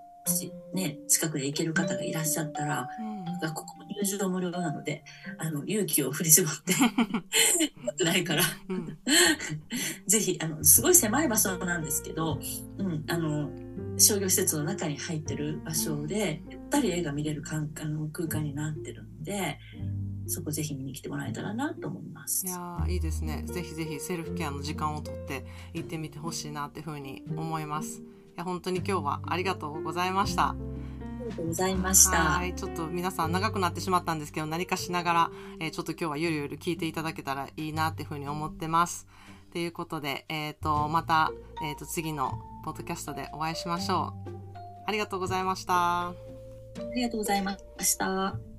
[0.73, 5.03] ね、近くで行ける方がいらっしゃったら、うん、ここ入場無料なので、
[5.37, 6.73] あの、勇気を振り絞って
[8.03, 8.43] ないから
[10.07, 12.39] ぜひ、あの、すごい狭い場所なんですけど、
[12.77, 13.51] うん、あの、
[13.97, 19.59] 商業施設の中に入ってる場所でゆったり絵が見れる空間空間になってるので
[20.27, 22.45] そこぜひ見に来てもらえたらなと思います。
[22.47, 23.43] いやいいですね。
[23.45, 28.01] ぜひぜひセルフケアの時間をとって行ってみてほしいなっていうふうに思います。
[28.41, 30.55] いや本当に今日はありがとうございました。
[31.31, 32.17] がとうございました。
[32.17, 32.53] はい。
[32.55, 39.07] ちょっと皆さん長くなってしまったんですけど、何かしながら、えーちょっと今日はゆるゆる聞いていただけたらいいなっていうふうに思ってます。
[39.51, 41.31] ということで、えっ、と、また、
[41.63, 42.31] えっ、と、次の
[42.63, 44.29] ポッドキャストでお会いしましょう。
[44.87, 46.07] ありがとうございました。
[46.07, 46.13] あ
[46.95, 48.50] りがとうございました。